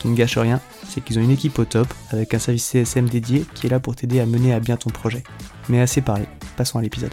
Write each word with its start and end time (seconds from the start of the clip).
Qui 0.00 0.08
ne 0.08 0.16
gâche 0.16 0.38
rien, 0.38 0.62
c'est 0.88 1.04
qu'ils 1.04 1.18
ont 1.18 1.22
une 1.22 1.30
équipe 1.30 1.58
au 1.58 1.66
top 1.66 1.86
avec 2.08 2.32
un 2.32 2.38
service 2.38 2.64
CSM 2.64 3.06
dédié 3.10 3.44
qui 3.54 3.66
est 3.66 3.70
là 3.70 3.80
pour 3.80 3.94
t'aider 3.94 4.18
à 4.18 4.24
mener 4.24 4.54
à 4.54 4.58
bien 4.58 4.78
ton 4.78 4.88
projet. 4.88 5.22
Mais 5.68 5.78
assez 5.78 6.00
parlé, 6.00 6.24
passons 6.56 6.78
à 6.78 6.82
l'épisode. 6.82 7.12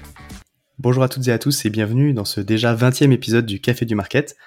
Bonjour 0.79 1.03
à 1.03 1.09
toutes 1.09 1.27
et 1.27 1.33
à 1.33 1.37
tous 1.37 1.65
et 1.65 1.69
bienvenue 1.69 2.13
dans 2.13 2.23
ce 2.23 2.39
déjà 2.39 2.73
20e 2.73 3.11
épisode 3.11 3.45
du 3.45 3.59
Café 3.59 3.83
du 3.83 3.93
Market. 3.93 4.37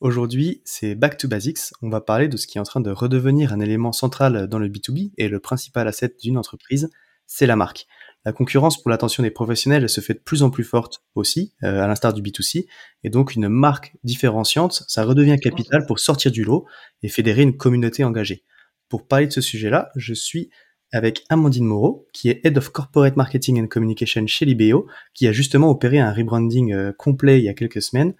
Aujourd'hui, 0.00 0.62
c'est 0.64 0.94
Back 0.94 1.18
to 1.18 1.28
Basics. 1.28 1.74
On 1.82 1.90
va 1.90 2.00
parler 2.00 2.28
de 2.28 2.38
ce 2.38 2.46
qui 2.46 2.56
est 2.56 2.60
en 2.60 2.64
train 2.64 2.80
de 2.80 2.90
redevenir 2.90 3.52
un 3.52 3.60
élément 3.60 3.92
central 3.92 4.46
dans 4.46 4.58
le 4.58 4.70
B2B 4.70 5.12
et 5.18 5.28
le 5.28 5.38
principal 5.38 5.86
asset 5.86 6.14
d'une 6.22 6.38
entreprise, 6.38 6.90
c'est 7.26 7.46
la 7.46 7.54
marque. 7.54 7.86
La 8.24 8.32
concurrence 8.32 8.80
pour 8.80 8.90
l'attention 8.90 9.22
des 9.22 9.30
professionnels 9.30 9.88
se 9.88 10.00
fait 10.00 10.14
de 10.14 10.18
plus 10.18 10.42
en 10.42 10.50
plus 10.50 10.64
forte 10.64 11.02
aussi, 11.14 11.54
euh, 11.62 11.82
à 11.82 11.86
l'instar 11.86 12.12
du 12.12 12.20
B2C, 12.20 12.66
et 13.02 13.10
donc 13.10 13.34
une 13.34 13.48
marque 13.48 13.96
différenciante, 14.04 14.84
ça 14.88 15.04
redevient 15.04 15.38
capital 15.38 15.86
pour 15.86 15.98
sortir 15.98 16.30
du 16.30 16.44
lot 16.44 16.66
et 17.02 17.08
fédérer 17.08 17.42
une 17.42 17.56
communauté 17.56 18.04
engagée. 18.04 18.44
Pour 18.88 19.06
parler 19.06 19.26
de 19.26 19.32
ce 19.32 19.40
sujet-là, 19.40 19.90
je 19.96 20.12
suis 20.12 20.50
avec 20.92 21.24
Amandine 21.28 21.64
Moreau, 21.64 22.08
qui 22.12 22.28
est 22.28 22.44
Head 22.44 22.58
of 22.58 22.70
Corporate 22.70 23.16
Marketing 23.16 23.62
and 23.62 23.68
Communication 23.68 24.26
chez 24.26 24.44
Libéo, 24.44 24.86
qui 25.14 25.26
a 25.26 25.32
justement 25.32 25.70
opéré 25.70 25.98
un 25.98 26.12
rebranding 26.12 26.72
euh, 26.72 26.92
complet 26.92 27.38
il 27.38 27.44
y 27.44 27.48
a 27.48 27.54
quelques 27.54 27.80
semaines 27.80 28.14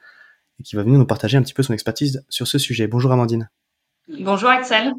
et 0.61 0.63
qui 0.63 0.77
va 0.77 0.83
venir 0.83 0.99
nous 0.99 1.07
partager 1.07 1.37
un 1.37 1.43
petit 1.43 1.55
peu 1.55 1.63
son 1.63 1.75
expertise 1.75 2.25
sur 2.29 2.47
ce 2.47 2.59
sujet. 2.59 2.87
Bonjour 2.87 3.13
Amandine. 3.13 3.51
Bonjour 4.09 4.49
Axel. 4.49 4.93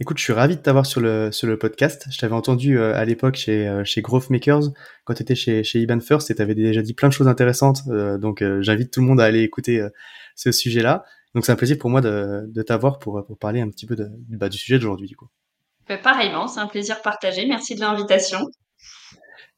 Écoute, 0.00 0.18
je 0.18 0.24
suis 0.24 0.32
ravi 0.32 0.56
de 0.56 0.60
t'avoir 0.60 0.86
sur 0.86 1.00
le, 1.00 1.30
sur 1.30 1.46
le 1.46 1.56
podcast. 1.56 2.06
Je 2.10 2.18
t'avais 2.18 2.34
entendu 2.34 2.78
euh, 2.78 2.96
à 2.96 3.04
l'époque 3.04 3.36
chez, 3.36 3.68
euh, 3.68 3.84
chez 3.84 4.02
Growth 4.02 4.28
Makers, 4.28 4.72
quand 5.04 5.14
tu 5.14 5.22
étais 5.22 5.36
chez, 5.36 5.62
chez 5.62 5.78
Iban 5.80 6.00
First, 6.00 6.32
et 6.32 6.34
tu 6.34 6.42
avais 6.42 6.56
déjà 6.56 6.82
dit 6.82 6.94
plein 6.94 7.08
de 7.08 7.12
choses 7.12 7.28
intéressantes. 7.28 7.82
Euh, 7.88 8.18
donc, 8.18 8.42
j'invite 8.60 8.92
tout 8.92 9.00
le 9.00 9.06
monde 9.06 9.20
à 9.20 9.24
aller 9.24 9.42
écouter 9.42 9.86
ce 10.34 10.50
sujet-là. 10.50 11.04
Donc, 11.36 11.46
c'est 11.46 11.52
un 11.52 11.56
plaisir 11.56 11.78
pour 11.78 11.90
moi 11.90 12.00
de, 12.00 12.44
de 12.48 12.62
t'avoir 12.62 12.98
pour, 12.98 13.24
pour 13.24 13.38
parler 13.38 13.60
un 13.60 13.70
petit 13.70 13.86
peu 13.86 13.94
de, 13.94 14.08
bah, 14.30 14.48
du 14.48 14.58
sujet 14.58 14.78
d'aujourd'hui. 14.80 15.06
Du 15.06 15.14
coup. 15.14 15.28
Bah, 15.88 15.96
pareillement, 15.96 16.48
c'est 16.48 16.60
un 16.60 16.66
plaisir 16.66 17.00
partagé. 17.00 17.46
Merci 17.46 17.76
de 17.76 17.80
l'invitation. 17.80 18.40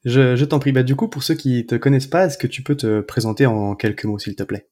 Je, 0.04 0.36
je 0.36 0.44
t'en 0.44 0.58
prie. 0.58 0.72
Bah, 0.72 0.82
du 0.82 0.96
coup, 0.96 1.08
pour 1.08 1.22
ceux 1.22 1.34
qui 1.34 1.64
te 1.64 1.76
connaissent 1.76 2.08
pas, 2.08 2.26
est-ce 2.26 2.36
que 2.36 2.46
tu 2.46 2.62
peux 2.62 2.76
te 2.76 3.00
présenter 3.00 3.46
en 3.46 3.74
quelques 3.74 4.04
mots, 4.04 4.18
s'il 4.18 4.36
te 4.36 4.42
plaît? 4.42 4.68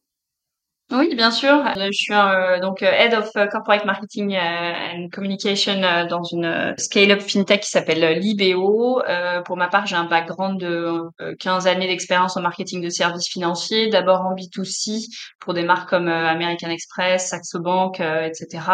Oui, 0.92 1.14
bien 1.14 1.30
sûr. 1.30 1.64
Euh, 1.66 1.86
je 1.86 1.96
suis 1.96 2.12
euh, 2.12 2.60
donc 2.60 2.82
euh, 2.82 2.90
Head 2.92 3.14
of 3.14 3.30
Corporate 3.50 3.86
Marketing 3.86 4.36
and 4.36 5.08
Communication 5.10 5.80
dans 6.10 6.22
une 6.24 6.74
scale-up 6.76 7.22
fintech 7.22 7.62
qui 7.62 7.70
s'appelle 7.70 8.18
Libéo. 8.18 9.02
pour 9.46 9.56
ma 9.56 9.68
part, 9.68 9.86
j'ai 9.86 9.96
un 9.96 10.04
background 10.04 10.60
de 10.60 11.00
15 11.40 11.66
années 11.66 11.86
d'expérience 11.86 12.36
en 12.36 12.42
marketing 12.42 12.82
de 12.82 12.90
services 12.90 13.28
financiers, 13.28 13.88
d'abord 13.88 14.20
en 14.20 14.34
B2C 14.34 15.06
pour 15.40 15.54
des 15.54 15.62
marques 15.62 15.88
comme 15.88 16.08
American 16.08 16.68
Express, 16.68 17.30
Saxo 17.30 17.60
Bank, 17.60 18.00
etc. 18.00 18.64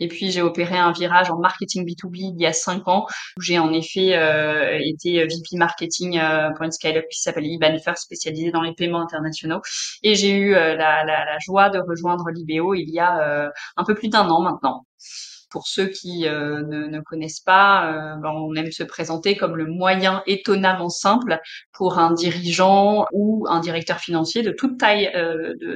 Et 0.00 0.08
puis 0.08 0.30
j'ai 0.30 0.42
opéré 0.42 0.76
un 0.76 0.92
virage 0.92 1.30
en 1.30 1.38
marketing 1.38 1.86
B2B 1.86 2.34
il 2.36 2.40
y 2.40 2.46
a 2.46 2.52
5 2.52 2.86
ans 2.88 3.06
où 3.38 3.40
j'ai 3.40 3.58
en 3.58 3.72
effet 3.72 4.10
été 4.84 5.22
VP 5.22 5.56
marketing 5.56 6.20
pour 6.54 6.64
une 6.64 6.72
scale-up 6.72 7.06
qui 7.10 7.20
s'appelle 7.20 7.46
Iban 7.46 7.76
First 7.82 8.04
spécialisée 8.04 8.50
dans 8.50 8.62
les 8.62 8.74
paiements 8.74 9.00
internationaux. 9.00 9.62
Et 10.02 10.14
j'ai 10.14 10.30
eu 10.36 10.52
la, 10.52 10.76
la, 10.76 11.04
la 11.04 11.38
joie 11.40 11.54
de 11.70 11.78
rejoindre 11.78 12.30
Libéo 12.30 12.74
il 12.74 12.90
y 12.90 12.98
a 12.98 13.20
euh, 13.20 13.50
un 13.76 13.84
peu 13.84 13.94
plus 13.94 14.08
d'un 14.08 14.28
an 14.28 14.42
maintenant. 14.42 14.86
Pour 15.50 15.68
ceux 15.68 15.86
qui 15.86 16.26
euh, 16.26 16.62
ne, 16.66 17.00
connaissent 17.00 17.38
pas, 17.38 17.86
euh, 17.86 18.16
ben, 18.16 18.30
on 18.30 18.56
aime 18.56 18.72
se 18.72 18.82
présenter 18.82 19.36
comme 19.36 19.56
le 19.56 19.66
moyen 19.66 20.24
étonnamment 20.26 20.88
simple 20.88 21.38
pour 21.72 22.00
un 22.00 22.12
dirigeant 22.12 23.06
ou 23.12 23.46
un 23.48 23.60
directeur 23.60 23.98
financier 24.00 24.42
de 24.42 24.50
toute 24.50 24.78
taille 24.78 25.12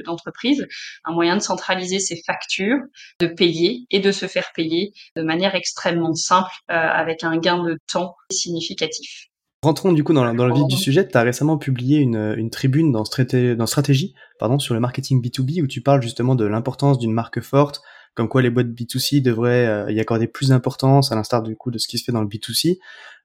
d'entreprise, 0.05 0.67
un 1.05 1.13
moyen 1.13 1.37
de 1.37 1.41
centraliser 1.41 1.99
ses 1.99 2.21
factures, 2.25 2.79
de 3.21 3.27
payer 3.27 3.85
et 3.89 4.01
de 4.01 4.11
se 4.11 4.25
faire 4.25 4.51
payer 4.53 4.91
de 5.15 5.21
manière 5.21 5.55
extrêmement 5.55 6.13
simple 6.13 6.51
avec 6.67 7.23
un 7.23 7.37
gain 7.37 7.63
de 7.63 7.77
temps 7.87 8.17
significatif. 8.31 9.29
Rentrons 9.61 9.91
du 9.91 10.05
coup 10.05 10.13
dans, 10.13 10.33
dans 10.33 10.47
le 10.47 10.53
vif 10.53 10.67
du 10.67 10.77
sujet. 10.77 11.05
Tu 11.05 11.17
as 11.17 11.21
récemment 11.21 11.57
publié 11.57 11.99
une, 11.99 12.33
une 12.37 12.49
tribune 12.49 12.93
dans, 12.93 13.03
dans 13.03 13.65
Stratégie 13.65 14.13
pardon, 14.39 14.57
sur 14.57 14.73
le 14.73 14.79
marketing 14.79 15.21
B2B 15.21 15.61
où 15.61 15.67
tu 15.67 15.81
parles 15.81 16.01
justement 16.01 16.35
de 16.35 16.45
l'importance 16.45 16.97
d'une 16.97 17.11
marque 17.11 17.41
forte, 17.41 17.81
comme 18.15 18.29
quoi 18.29 18.41
les 18.41 18.49
boîtes 18.49 18.67
B2C 18.67 19.21
devraient 19.21 19.67
euh, 19.67 19.91
y 19.91 19.99
accorder 19.99 20.27
plus 20.27 20.49
d'importance 20.49 21.11
à 21.11 21.15
l'instar 21.15 21.43
du 21.43 21.57
coup 21.57 21.71
de 21.71 21.77
ce 21.77 21.89
qui 21.89 21.97
se 21.97 22.05
fait 22.05 22.13
dans 22.13 22.21
le 22.21 22.27
B2C. 22.27 22.79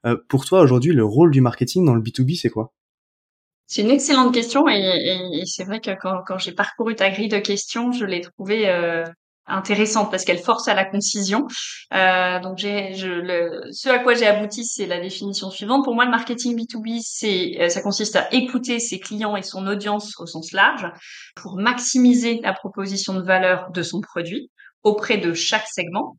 Euh, 0.06 0.16
pour 0.28 0.44
toi 0.44 0.60
aujourd'hui, 0.60 0.92
le 0.92 1.04
rôle 1.04 1.30
du 1.30 1.40
marketing 1.40 1.84
dans 1.84 1.94
le 1.94 2.02
B2B, 2.02 2.36
c'est 2.36 2.50
quoi? 2.50 2.72
C'est 3.66 3.82
une 3.82 3.90
excellente 3.90 4.34
question 4.34 4.68
et, 4.68 4.74
et, 4.74 5.38
et 5.40 5.46
c'est 5.46 5.64
vrai 5.64 5.80
que 5.80 5.92
quand, 5.98 6.22
quand 6.26 6.38
j'ai 6.38 6.52
parcouru 6.52 6.96
ta 6.96 7.10
grille 7.10 7.28
de 7.28 7.38
questions, 7.38 7.92
je 7.92 8.04
l'ai 8.04 8.20
trouvé 8.20 8.68
euh, 8.68 9.04
intéressante 9.46 10.10
parce 10.10 10.24
qu'elle 10.24 10.38
force 10.38 10.68
à 10.68 10.74
la 10.74 10.84
concision. 10.84 11.46
Euh, 11.92 12.40
donc 12.40 12.58
je, 12.58 13.06
le, 13.06 13.62
ce 13.72 13.88
à 13.88 13.98
quoi 13.98 14.14
j'ai 14.14 14.26
abouti, 14.26 14.64
c'est 14.64 14.86
la 14.86 15.00
définition 15.00 15.50
suivante. 15.50 15.84
Pour 15.84 15.94
moi, 15.94 16.04
le 16.04 16.10
marketing 16.10 16.56
B2B, 16.56 17.00
c'est 17.02 17.60
euh, 17.60 17.68
ça 17.68 17.82
consiste 17.82 18.16
à 18.16 18.32
écouter 18.32 18.78
ses 18.78 18.98
clients 18.98 19.36
et 19.36 19.42
son 19.42 19.66
audience 19.66 20.12
au 20.18 20.26
sens 20.26 20.52
large 20.52 20.86
pour 21.36 21.56
maximiser 21.56 22.40
la 22.42 22.52
proposition 22.52 23.14
de 23.14 23.22
valeur 23.22 23.70
de 23.70 23.82
son 23.82 24.00
produit 24.00 24.50
auprès 24.82 25.18
de 25.18 25.32
chaque 25.32 25.66
segment 25.66 26.16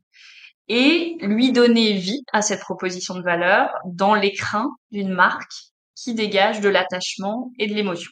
et 0.68 1.16
lui 1.20 1.52
donner 1.52 1.92
vie 1.92 2.22
à 2.32 2.42
cette 2.42 2.60
proposition 2.60 3.14
de 3.14 3.22
valeur 3.22 3.70
dans 3.84 4.14
l'écrin 4.14 4.68
d'une 4.90 5.10
marque 5.10 5.52
qui 5.94 6.14
dégage 6.14 6.60
de 6.60 6.68
l'attachement 6.68 7.52
et 7.58 7.68
de 7.68 7.74
l'émotion. 7.74 8.10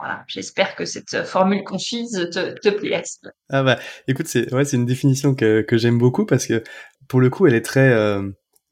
Voilà, 0.00 0.24
j'espère 0.26 0.76
que 0.76 0.86
cette 0.86 1.24
formule 1.24 1.62
concise 1.62 2.12
te, 2.32 2.58
te 2.58 2.70
plaît. 2.70 3.02
Ah 3.50 3.62
bah, 3.62 3.78
écoute, 4.08 4.28
c'est 4.28 4.52
ouais, 4.54 4.64
c'est 4.64 4.78
une 4.78 4.86
définition 4.86 5.34
que, 5.34 5.60
que 5.60 5.76
j'aime 5.76 5.98
beaucoup 5.98 6.24
parce 6.24 6.46
que 6.46 6.64
pour 7.06 7.20
le 7.20 7.28
coup, 7.28 7.46
elle 7.46 7.54
est 7.54 7.60
très 7.60 7.90
euh, 7.90 8.22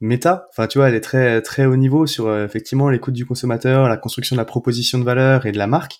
méta. 0.00 0.46
Enfin, 0.50 0.66
tu 0.66 0.78
vois, 0.78 0.88
elle 0.88 0.94
est 0.94 1.02
très 1.02 1.42
très 1.42 1.66
haut 1.66 1.76
niveau 1.76 2.06
sur 2.06 2.28
euh, 2.28 2.44
effectivement 2.44 2.88
l'écoute 2.88 3.14
du 3.14 3.26
consommateur, 3.26 3.88
la 3.88 3.96
construction 3.96 4.36
de 4.36 4.40
la 4.40 4.44
proposition 4.44 4.98
de 4.98 5.04
valeur 5.04 5.46
et 5.46 5.52
de 5.52 5.58
la 5.58 5.66
marque. 5.66 5.96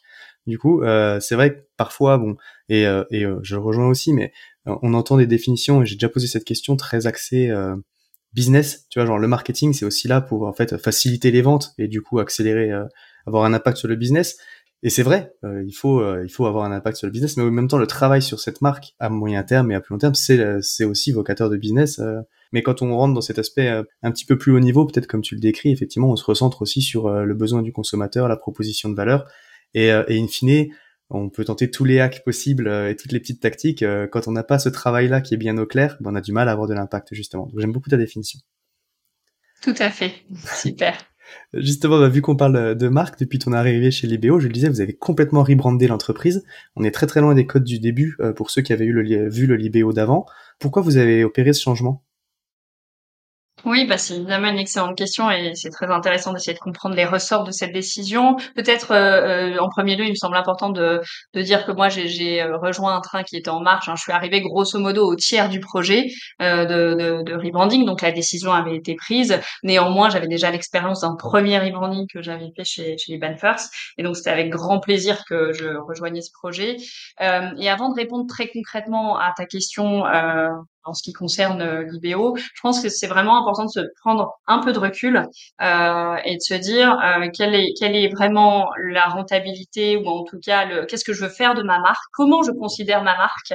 Du 0.47 0.59
coup, 0.59 0.83
euh, 0.83 1.21
c'est 1.21 1.35
vrai 1.35 1.55
que 1.55 1.61
parfois, 1.77 2.17
bon, 2.17 2.37
et, 2.71 2.87
euh, 2.87 3.05
et 3.11 3.25
je 3.43 3.55
le 3.55 3.61
rejoins 3.61 3.89
aussi, 3.89 4.15
mais 4.15 4.33
on 4.65 4.95
entend 4.95 5.19
des 5.19 5.27
définitions. 5.27 5.83
Et 5.83 5.87
j'ai 5.87 5.97
déjà 5.97 6.09
posé 6.09 6.27
cette 6.27 6.45
question 6.45 6.77
très 6.77 7.07
axée 7.07 7.53
business. 8.33 8.87
Tu 8.89 8.99
vois, 8.99 9.07
genre 9.07 9.19
le 9.19 9.29
marketing, 9.29 9.73
c'est 9.73 9.85
aussi 9.85 10.09
là 10.09 10.21
pour 10.21 10.47
en 10.47 10.53
fait 10.53 10.79
faciliter 10.79 11.31
les 11.31 11.43
ventes 11.43 11.73
et 11.77 11.89
du 11.89 12.03
coup 12.03 12.19
accélérer, 12.19 12.71
avoir 13.27 13.45
un 13.45 13.53
impact 13.53 13.79
sur 13.79 13.89
le 13.89 13.97
business. 13.97 14.39
Et 14.85 14.91
c'est 14.91 15.03
vrai, 15.03 15.33
euh, 15.45 15.65
il 15.67 15.73
faut 15.73 16.01
euh, 16.01 16.23
il 16.25 16.31
faut 16.31 16.47
avoir 16.47 16.65
un 16.65 16.71
impact 16.71 16.99
sur 16.99 17.09
le 17.09 17.11
business, 17.11 17.37
mais 17.37 17.43
en 17.43 17.51
même 17.51 17.67
temps 17.67 17.79
le 17.79 17.87
travail 17.89 18.23
sur 18.23 18.39
cette 18.39 18.63
marque 18.63 18.95
à 19.01 19.09
moyen 19.09 19.43
terme 19.43 19.73
et 19.73 19.75
à 19.75 19.81
plus 19.81 19.93
long 19.93 19.99
terme, 19.99 20.15
c'est 20.15 20.39
euh, 20.39 20.61
c'est 20.63 20.85
aussi 20.85 21.11
vocateur 21.11 21.51
de 21.51 21.57
business. 21.57 22.01
mais 22.53 22.63
quand 22.63 22.81
on 22.81 22.97
rentre 22.97 23.15
dans 23.15 23.21
cet 23.21 23.39
aspect 23.41 23.69
un 23.69 24.11
petit 24.13 24.25
peu 24.25 24.39
plus 24.39 24.53
haut 24.53 24.61
niveau, 24.61 24.87
peut-être 24.87 25.07
comme 25.09 25.23
tu 25.23 25.35
le 25.35 25.41
décris, 25.41 25.73
effectivement, 25.73 26.11
on 26.11 26.17
se 26.17 26.25
recentre 26.25 26.63
aussi 26.63 26.81
sur 26.81 27.11
le 27.11 27.35
besoin 27.35 27.63
du 27.63 27.73
consommateur, 27.73 28.29
la 28.29 28.37
proposition 28.37 28.89
de 28.89 28.95
valeur, 28.95 29.27
Et, 29.75 29.89
et 29.89 30.19
in 30.19 30.27
fine, 30.29 30.69
on 31.11 31.29
peut 31.29 31.45
tenter 31.45 31.71
tous 31.71 31.85
les 31.85 32.01
hacks 32.01 32.25
possibles 32.25 32.69
et 32.69 32.97
toutes 32.97 33.13
les 33.13 33.21
petites 33.21 33.41
tactiques. 33.41 33.85
quand 34.13 34.29
on 34.29 34.33
n'a 34.33 34.45
pas 34.45 34.59
ce 34.59 34.71
travail-là 34.71 35.21
qui 35.21 35.35
est 35.35 35.39
bien 35.39 35.59
au 35.59 35.67
clair, 35.67 35.97
ben 36.01 36.13
on 36.13 36.15
a 36.15 36.21
du 36.23 36.33
mal 36.33 36.49
à 36.49 36.53
avoir 36.53 36.69
de 36.69 36.75
l'impact 36.75 37.15
justement. 37.15 37.47
Donc 37.47 37.61
j'aime 37.61 37.73
beaucoup 37.73 37.91
ta 37.91 37.99
définition. 37.99 38.41
Tout 39.63 39.75
à 39.79 39.91
fait. 39.91 40.13
Super. 40.55 40.97
Justement, 41.55 41.99
bah, 41.99 42.09
vu 42.09 42.23
qu'on 42.23 42.37
parle 42.37 42.77
de 42.77 42.89
marque, 42.89 43.19
depuis 43.19 43.39
ton 43.39 43.53
arrivée 43.53 43.91
chez 43.91 44.07
Libéo, 44.07 44.41
je 44.41 44.47
le 44.47 44.53
disais, 44.53 44.69
vous 44.69 44.81
avez 44.81 44.95
complètement 44.95 45.43
rebrandé 45.43 45.87
l'entreprise. 45.87 46.45
On 46.77 46.85
est 46.85 46.91
très 46.91 47.07
très 47.07 47.21
loin 47.21 47.35
des 47.35 47.47
codes 47.47 47.65
du 47.65 47.79
début 47.79 48.17
euh, 48.21 48.33
pour 48.33 48.51
ceux 48.51 48.63
qui 48.63 48.73
avaient 48.73 48.87
eu 48.87 49.29
vu 49.29 49.47
le 49.47 49.57
Libéo 49.57 49.93
d'avant. 49.93 50.27
Pourquoi 50.59 50.83
vous 50.83 50.97
avez 50.97 51.25
opéré 51.25 51.53
ce 51.53 51.63
changement? 51.63 52.03
Oui, 53.65 53.87
bah 53.87 53.99
c'est 53.99 54.17
évidemment 54.17 54.49
une 54.49 54.59
excellente 54.59 54.97
question 54.97 55.31
et 55.31 55.55
c'est 55.55 55.71
très 55.71 55.91
intéressant 55.91 56.33
d'essayer 56.33 56.55
de 56.55 56.61
comprendre 56.61 56.95
les 56.95 57.05
ressorts 57.05 57.45
de 57.45 57.51
cette 57.51 57.73
décision. 57.73 58.37
Peut-être 58.55 58.93
euh, 58.93 59.57
euh, 59.57 59.59
en 59.59 59.69
premier 59.69 59.97
lieu, 59.97 60.05
il 60.05 60.11
me 60.11 60.15
semble 60.15 60.37
important 60.37 60.71
de, 60.71 61.01
dire 61.35 61.67
que 61.67 61.73
moi 61.73 61.89
j'ai 61.89 62.41
euh, 62.41 62.57
rejoint 62.57 62.95
un 62.97 63.01
train 63.01 63.25
qui 63.25 63.37
était 63.37 63.51
en 63.51 63.61
marche. 63.61 63.89
Hein. 63.89 63.95
Je 63.97 64.03
suis 64.03 64.13
arrivée 64.13 64.41
grosso 64.41 64.79
modo 64.79 65.05
au 65.07 65.17
tiers 65.17 65.49
du 65.49 65.61
projet 65.61 66.07
de, 66.41 67.23
de, 67.23 67.35
rebranding, 67.35 67.85
donc 67.85 68.03
la 68.03 68.13
décision 68.13 68.53
avait 68.53 68.77
été 68.77 68.95
prise. 68.95 69.39
Néanmoins, 69.65 70.09
j'avais 70.09 70.29
déjà 70.29 70.51
l'expérience 70.51 71.01
d'un 71.01 71.17
premier 71.17 71.59
rebranding 71.59 72.07
que 72.13 72.23
j'avais 72.23 72.51
fait 72.57 72.65
chez, 72.65 72.97
chez 72.97 73.19
First, 73.39 73.73
et 73.99 74.03
donc 74.03 74.17
c'était 74.17 74.31
avec 74.31 74.51
grand 74.51 74.79
plaisir 74.79 75.25
que 75.29 75.53
je 75.53 75.77
rejoignais 75.77 76.23
ce 76.23 76.31
projet. 76.33 76.77
Et 77.21 77.69
avant 77.69 77.91
de 77.91 77.95
répondre 77.95 78.27
très 78.29 78.49
concrètement 78.49 79.19
à 79.19 79.33
ta 79.37 79.47
question 79.47 80.05
en 80.89 80.95
ce 80.95 81.03
qui 81.03 81.13
concerne 81.13 81.61
euh, 81.63 81.85
l'IBO. 81.85 82.37
Je 82.37 82.61
pense 82.63 82.81
que 82.83 82.89
c'est 82.89 83.07
vraiment 83.07 83.41
important 83.41 83.65
de 83.65 83.71
se 83.71 83.81
prendre 84.01 84.39
un 84.47 84.59
peu 84.61 84.73
de 84.73 84.79
recul 84.79 85.23
euh, 85.63 86.17
et 86.25 86.35
de 86.35 86.41
se 86.41 86.55
dire 86.55 86.99
euh, 87.01 87.29
quelle 87.37 87.55
est 87.55 87.73
quelle 87.79 87.95
est 87.95 88.09
vraiment 88.09 88.69
la 88.91 89.05
rentabilité 89.07 89.97
ou 89.97 90.07
en 90.07 90.25
tout 90.25 90.39
cas 90.45 90.65
le 90.65 90.87
qu'est-ce 90.87 91.05
que 91.05 91.13
je 91.13 91.23
veux 91.25 91.31
faire 91.31 91.55
de 91.55 91.63
ma 91.63 91.79
marque, 91.79 92.03
comment 92.13 92.43
je 92.43 92.53
considère 92.53 93.03
ma 93.03 93.17
marque, 93.17 93.55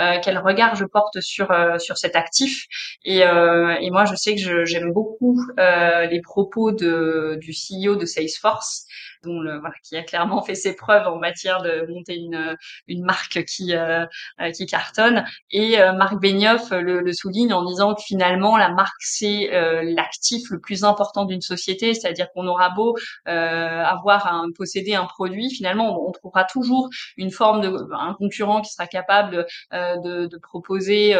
euh, 0.00 0.18
quel 0.22 0.38
regard 0.38 0.74
je 0.74 0.84
porte 0.84 1.20
sur 1.20 1.50
euh, 1.50 1.78
sur 1.78 1.96
cet 1.96 2.16
actif. 2.16 2.66
Et, 3.04 3.24
euh, 3.24 3.74
et 3.80 3.90
moi, 3.90 4.04
je 4.04 4.14
sais 4.14 4.34
que 4.34 4.64
j'aime 4.64 4.92
beaucoup 4.92 5.40
les 5.58 6.20
propos 6.22 6.72
de 6.72 7.38
du 7.40 7.52
CEO 7.52 7.96
de 7.96 8.04
Salesforce 8.04 8.86
dont 9.22 9.40
le, 9.40 9.58
voilà, 9.58 9.74
qui 9.82 9.96
a 9.96 10.02
clairement 10.02 10.42
fait 10.42 10.54
ses 10.54 10.74
preuves 10.74 11.06
en 11.06 11.18
matière 11.18 11.62
de 11.62 11.86
monter 11.88 12.16
une, 12.16 12.56
une 12.88 13.04
marque 13.04 13.44
qui, 13.44 13.74
euh, 13.74 14.04
euh, 14.40 14.50
qui 14.50 14.66
cartonne. 14.66 15.24
Et 15.50 15.80
euh, 15.80 15.92
Marc 15.92 16.20
Benioff 16.20 16.70
le, 16.70 17.00
le, 17.00 17.12
souligne 17.12 17.52
en 17.52 17.64
disant 17.64 17.94
que 17.94 18.02
finalement, 18.02 18.56
la 18.56 18.70
marque, 18.70 19.00
c'est 19.00 19.50
l'actif 19.82 20.50
le 20.50 20.60
plus 20.60 20.84
important 20.84 21.24
d'une 21.24 21.40
société, 21.40 21.94
c'est-à-dire 21.94 22.28
qu'on 22.34 22.46
aura 22.46 22.70
beau 22.70 22.96
avoir 23.26 24.26
un, 24.26 24.50
posséder 24.56 24.94
un 24.94 25.04
produit, 25.04 25.50
finalement, 25.50 26.06
on, 26.06 26.12
trouvera 26.12 26.44
toujours 26.44 26.88
une 27.16 27.30
forme 27.30 27.60
de 27.60 27.72
un 27.94 28.14
concurrent 28.14 28.60
qui 28.60 28.72
sera 28.72 28.86
capable 28.86 29.46
de, 29.72 30.26
de 30.26 30.38
proposer 30.38 31.14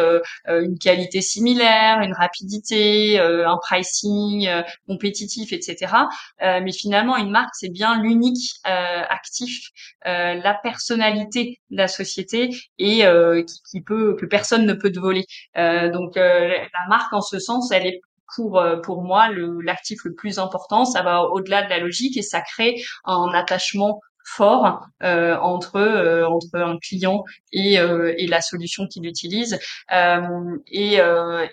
une 0.47 0.77
qualité 0.77 1.21
similaire, 1.21 2.01
une 2.01 2.13
rapidité, 2.13 3.19
un 3.19 3.57
pricing 3.57 4.49
compétitif, 4.87 5.53
etc. 5.53 5.93
mais 6.41 6.71
finalement, 6.71 7.17
une 7.17 7.31
marque, 7.31 7.53
c'est 7.53 7.71
bien 7.71 7.92
l'unique 7.95 8.51
euh, 8.67 9.03
actif, 9.09 9.69
euh, 10.05 10.35
la 10.35 10.53
personnalité 10.53 11.59
de 11.69 11.77
la 11.77 11.87
société 11.87 12.49
et 12.77 13.05
euh, 13.05 13.43
qui, 13.69 13.81
peut 13.81 14.15
que 14.15 14.25
personne 14.25 14.65
ne 14.65 14.73
peut 14.73 14.91
te 14.91 14.99
voler. 14.99 15.25
donc 15.55 16.15
la 16.15 16.87
marque 16.89 17.13
en 17.13 17.21
ce 17.21 17.39
sens, 17.39 17.71
elle 17.71 17.85
est 17.85 18.01
pour 18.35 18.63
pour 18.83 19.03
moi 19.03 19.29
l'actif 19.63 20.03
le, 20.05 20.13
plus 20.13 20.39
important. 20.39 20.85
Ça 20.85 21.01
va 21.03 21.23
au-delà 21.23 21.63
de 21.63 21.69
la 21.69 21.79
logique 21.79 22.17
et 22.17 22.21
ça 22.21 22.41
crée 22.41 22.81
un 23.05 23.29
attachement 23.33 24.01
fort 24.23 24.87
euh, 25.03 25.35
entre 25.37 25.75
euh, 25.75 26.25
entre 26.25 26.55
un 26.55 26.77
client 26.77 27.23
et, 27.51 27.79
euh, 27.79 28.13
et 28.17 28.27
la 28.27 28.41
solution 28.41 28.87
qu'il 28.87 29.05
utilise. 29.05 29.59
Et, 29.91 30.97
et, 30.97 30.97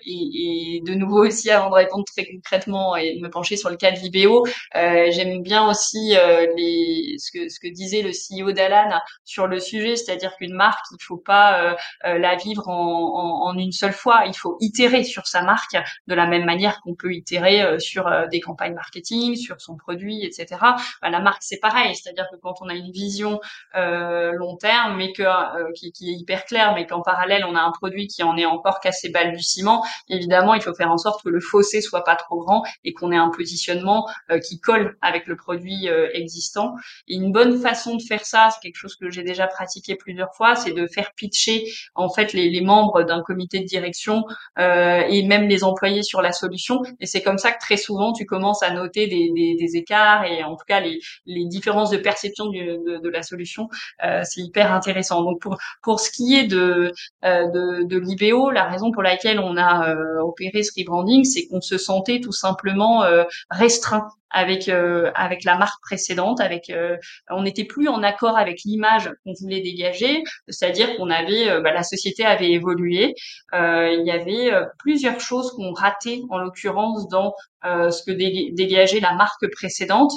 et, 0.05 0.81
de 0.85 0.93
nouveau 0.93 1.25
aussi 1.25 1.49
avant 1.51 1.69
de 1.69 1.75
répondre 1.75 2.05
très 2.05 2.25
concrètement 2.25 2.95
et 2.95 3.15
de 3.15 3.21
me 3.21 3.29
pencher 3.29 3.57
sur 3.57 3.69
le 3.69 3.75
cas 3.75 3.91
de 3.91 3.99
Vibeo 3.99 4.45
j'aime 4.73 5.41
bien 5.41 5.67
aussi 5.69 6.15
les 6.55 7.15
ce 7.17 7.31
que 7.31 7.49
ce 7.49 7.59
que 7.59 7.67
disait 7.67 8.01
le 8.01 8.11
CEO 8.11 8.51
d'Alan 8.51 8.99
sur 9.25 9.47
le 9.47 9.59
sujet 9.59 9.95
c'est-à-dire 9.95 10.35
qu'une 10.37 10.53
marque 10.53 10.85
il 10.91 11.03
faut 11.03 11.17
pas 11.17 11.75
la 12.03 12.35
vivre 12.35 12.67
en, 12.67 12.73
en, 12.73 13.49
en, 13.49 13.57
une 13.57 13.71
seule 13.71 13.93
fois. 13.93 14.23
Il 14.27 14.35
faut 14.35 14.57
itérer 14.59 15.03
sur 15.03 15.27
sa 15.27 15.43
marque 15.43 15.77
de 16.07 16.15
la 16.15 16.27
même 16.27 16.45
manière 16.45 16.79
qu'on 16.81 16.95
peut 16.95 17.13
itérer 17.13 17.79
sur 17.79 18.09
des 18.31 18.39
campagnes 18.39 18.73
marketing 18.73 19.35
sur 19.35 19.61
son 19.61 19.75
produit 19.75 20.25
etc 20.25 20.47
bah, 20.61 21.09
la 21.09 21.19
marque 21.19 21.43
c'est 21.43 21.59
pareil 21.59 21.95
c'est-à-dire 21.95 22.27
que 22.31 22.37
quand 22.37 22.60
on 22.61 22.69
a 22.69 22.75
une 22.75 22.91
vision 22.91 23.39
euh, 23.75 24.31
long 24.33 24.55
terme, 24.55 24.97
mais 24.97 25.11
que 25.13 25.23
euh, 25.23 25.71
qui, 25.75 25.91
qui, 25.91 26.11
est 26.11 26.13
hyper 26.13 26.45
claire, 26.45 26.73
mais 26.75 26.85
qu'en 26.85 27.01
parallèle 27.01 27.43
on 27.45 27.55
a 27.55 27.61
un 27.61 27.71
produit 27.71 28.07
qui 28.07 28.23
en 28.23 28.37
est 28.37 28.45
encore 28.45 28.79
cassé 28.79 29.09
balbutiement, 29.09 29.83
évidemment 30.09 30.53
il 30.53 30.61
faut 30.61 30.73
faire 30.73 30.91
en 30.91 30.97
sorte 30.97 31.23
que 31.23 31.29
le 31.29 31.39
fossé 31.39 31.81
soit 31.81 32.03
pas 32.03 32.15
trop 32.15 32.39
grand 32.39 32.63
et 32.83 32.93
qu'on 32.93 33.11
ait 33.11 33.17
un 33.17 33.29
positionnement 33.29 34.07
euh, 34.29 34.39
qui 34.39 34.59
colle 34.59 34.97
avec 35.01 35.27
le 35.27 35.35
produit 35.35 35.89
euh, 35.89 36.09
existant. 36.13 36.75
Et 37.07 37.15
une 37.15 37.31
bonne 37.31 37.59
façon 37.59 37.95
de 37.95 38.01
faire 38.01 38.25
ça, 38.25 38.49
c'est 38.51 38.59
quelque 38.61 38.77
chose 38.77 38.95
que 38.95 39.09
j'ai 39.09 39.23
déjà 39.23 39.47
pratiqué 39.47 39.95
plusieurs 39.95 40.33
fois, 40.35 40.55
c'est 40.55 40.71
de 40.71 40.87
faire 40.87 41.13
pitcher 41.15 41.65
en 41.95 42.09
fait 42.09 42.33
les, 42.33 42.49
les 42.49 42.61
membres 42.61 43.03
d'un 43.03 43.21
comité 43.21 43.59
de 43.59 43.65
direction 43.65 44.23
et 44.57 45.23
même 45.23 45.47
les 45.47 45.63
employés 45.63 46.03
sur 46.03 46.21
la 46.21 46.31
solution. 46.31 46.81
Et 46.99 47.05
c'est 47.05 47.21
comme 47.21 47.37
ça 47.37 47.51
que 47.51 47.59
très 47.59 47.77
souvent 47.77 48.13
tu 48.13 48.25
commences 48.25 48.63
à 48.63 48.71
noter 48.71 49.07
des, 49.07 49.31
des, 49.33 49.55
des 49.55 49.77
écarts 49.77 50.25
et 50.25 50.43
en 50.43 50.55
tout 50.55 50.65
cas 50.67 50.79
les, 50.79 50.99
les 51.25 51.45
différences 51.45 51.89
de 51.89 51.97
perception 51.97 52.50
de, 52.51 53.01
de, 53.01 53.09
la 53.09 53.23
solution, 53.23 53.69
euh, 54.03 54.21
c'est 54.23 54.41
hyper 54.41 54.71
intéressant. 54.73 55.23
Donc 55.23 55.41
pour 55.41 55.57
pour 55.81 55.99
ce 55.99 56.11
qui 56.11 56.35
est 56.35 56.47
de 56.47 56.91
euh, 57.25 57.47
de, 57.49 57.83
de 57.83 57.97
l'IBO, 57.97 58.51
la 58.51 58.65
raison 58.65 58.91
pour 58.91 59.03
laquelle 59.03 59.39
on 59.39 59.57
a 59.57 59.89
euh, 59.89 60.19
opéré 60.21 60.63
ce 60.63 60.71
rebranding, 60.77 61.23
c'est 61.23 61.47
qu'on 61.47 61.61
se 61.61 61.77
sentait 61.77 62.19
tout 62.19 62.31
simplement 62.31 63.03
restreint 63.49 64.07
avec 64.31 64.69
euh, 64.69 65.11
avec 65.15 65.43
la 65.43 65.57
marque 65.57 65.81
précédente, 65.81 66.39
avec 66.39 66.69
euh, 66.69 66.97
on 67.29 67.43
n'était 67.43 67.65
plus 67.65 67.87
en 67.87 68.01
accord 68.03 68.37
avec 68.37 68.61
l'image 68.65 69.11
qu'on 69.23 69.33
voulait 69.39 69.61
dégager, 69.61 70.23
c'est-à-dire 70.47 70.95
qu'on 70.95 71.09
avait 71.09 71.61
bah, 71.61 71.73
la 71.73 71.83
société 71.83 72.25
avait 72.25 72.51
évolué, 72.51 73.13
il 73.53 74.03
y 74.05 74.11
avait 74.11 74.51
plusieurs 74.79 75.19
choses 75.19 75.51
qu'on 75.51 75.73
ratait 75.73 76.21
en 76.29 76.37
l'occurrence 76.39 77.07
dans 77.09 77.33
ce 77.63 78.03
que 78.03 78.11
dégageait 78.11 78.99
la 78.99 79.13
marque 79.13 79.49
précédente 79.51 80.13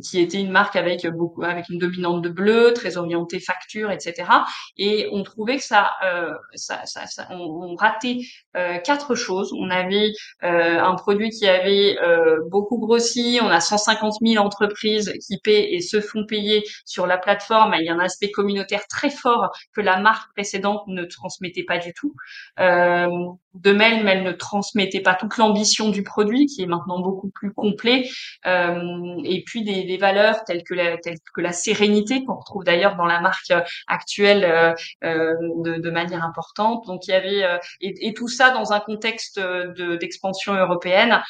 qui 0.00 0.20
était 0.20 0.40
une 0.40 0.50
marque 0.50 0.76
avec 0.76 1.06
beaucoup, 1.08 1.42
avec 1.42 1.68
une 1.68 1.78
dominante 1.78 2.22
de 2.22 2.28
bleu, 2.28 2.72
très 2.74 2.96
orientée 2.96 3.40
facture, 3.40 3.90
etc. 3.90 4.28
Et 4.76 5.08
on 5.12 5.22
trouvait 5.22 5.56
que 5.56 5.64
ça, 5.64 5.90
euh, 6.04 6.32
ça, 6.54 6.86
ça, 6.86 7.06
ça 7.06 7.26
on, 7.30 7.74
ratait 7.74 8.18
euh, 8.56 8.78
quatre 8.78 9.14
choses. 9.14 9.52
On 9.58 9.70
avait 9.70 10.12
euh, 10.42 10.80
un 10.80 10.94
produit 10.94 11.30
qui 11.30 11.46
avait 11.46 11.98
euh, 12.02 12.38
beaucoup 12.50 12.78
grossi. 12.78 13.38
On 13.42 13.48
a 13.48 13.60
150 13.60 14.14
000 14.22 14.44
entreprises 14.44 15.12
qui 15.26 15.38
paient 15.38 15.72
et 15.72 15.80
se 15.80 16.00
font 16.00 16.24
payer 16.26 16.62
sur 16.84 17.06
la 17.06 17.18
plateforme. 17.18 17.74
Il 17.78 17.86
y 17.86 17.88
a 17.88 17.94
un 17.94 18.00
aspect 18.00 18.30
communautaire 18.30 18.86
très 18.88 19.10
fort 19.10 19.50
que 19.74 19.80
la 19.80 19.98
marque 20.00 20.32
précédente 20.34 20.82
ne 20.86 21.04
transmettait 21.04 21.64
pas 21.64 21.78
du 21.78 21.92
tout. 21.92 22.14
Euh, 23.54 23.58
de 23.62 23.72
même, 23.72 24.08
elle 24.08 24.22
ne 24.22 24.32
transmettait 24.32 25.00
pas 25.00 25.14
toute 25.14 25.36
l'ambition 25.36 25.90
du 25.90 26.02
produit, 26.02 26.46
qui 26.46 26.62
est 26.62 26.66
maintenant 26.66 27.00
beaucoup 27.00 27.30
plus 27.30 27.52
complet. 27.52 28.08
et 28.44 29.42
puis 29.46 29.64
des 29.64 29.82
des, 29.84 29.96
valeurs 29.96 30.44
telles 30.44 30.62
que 30.64 30.74
la, 30.74 30.96
telles 30.98 31.18
que 31.34 31.40
la 31.40 31.52
sérénité 31.52 32.24
qu'on 32.24 32.36
retrouve 32.36 32.64
d'ailleurs 32.64 32.96
dans 32.96 33.06
la 33.06 33.20
marque 33.20 33.50
euh, 33.50 33.60
actuelle 33.86 34.44
euh, 34.44 34.74
euh, 35.04 35.34
de, 35.58 35.76
de, 35.76 35.90
manière 35.90 36.24
importante. 36.24 36.86
Donc 36.86 37.06
il 37.06 37.10
y 37.10 37.14
avait 37.14 37.58
et, 37.80 38.08
et, 38.08 38.14
tout 38.14 38.28
ça 38.28 38.50
dans 38.50 38.72
un 38.72 38.80
contexte 38.80 39.40
d'expansion 40.00 40.54
européenne. 40.54 41.20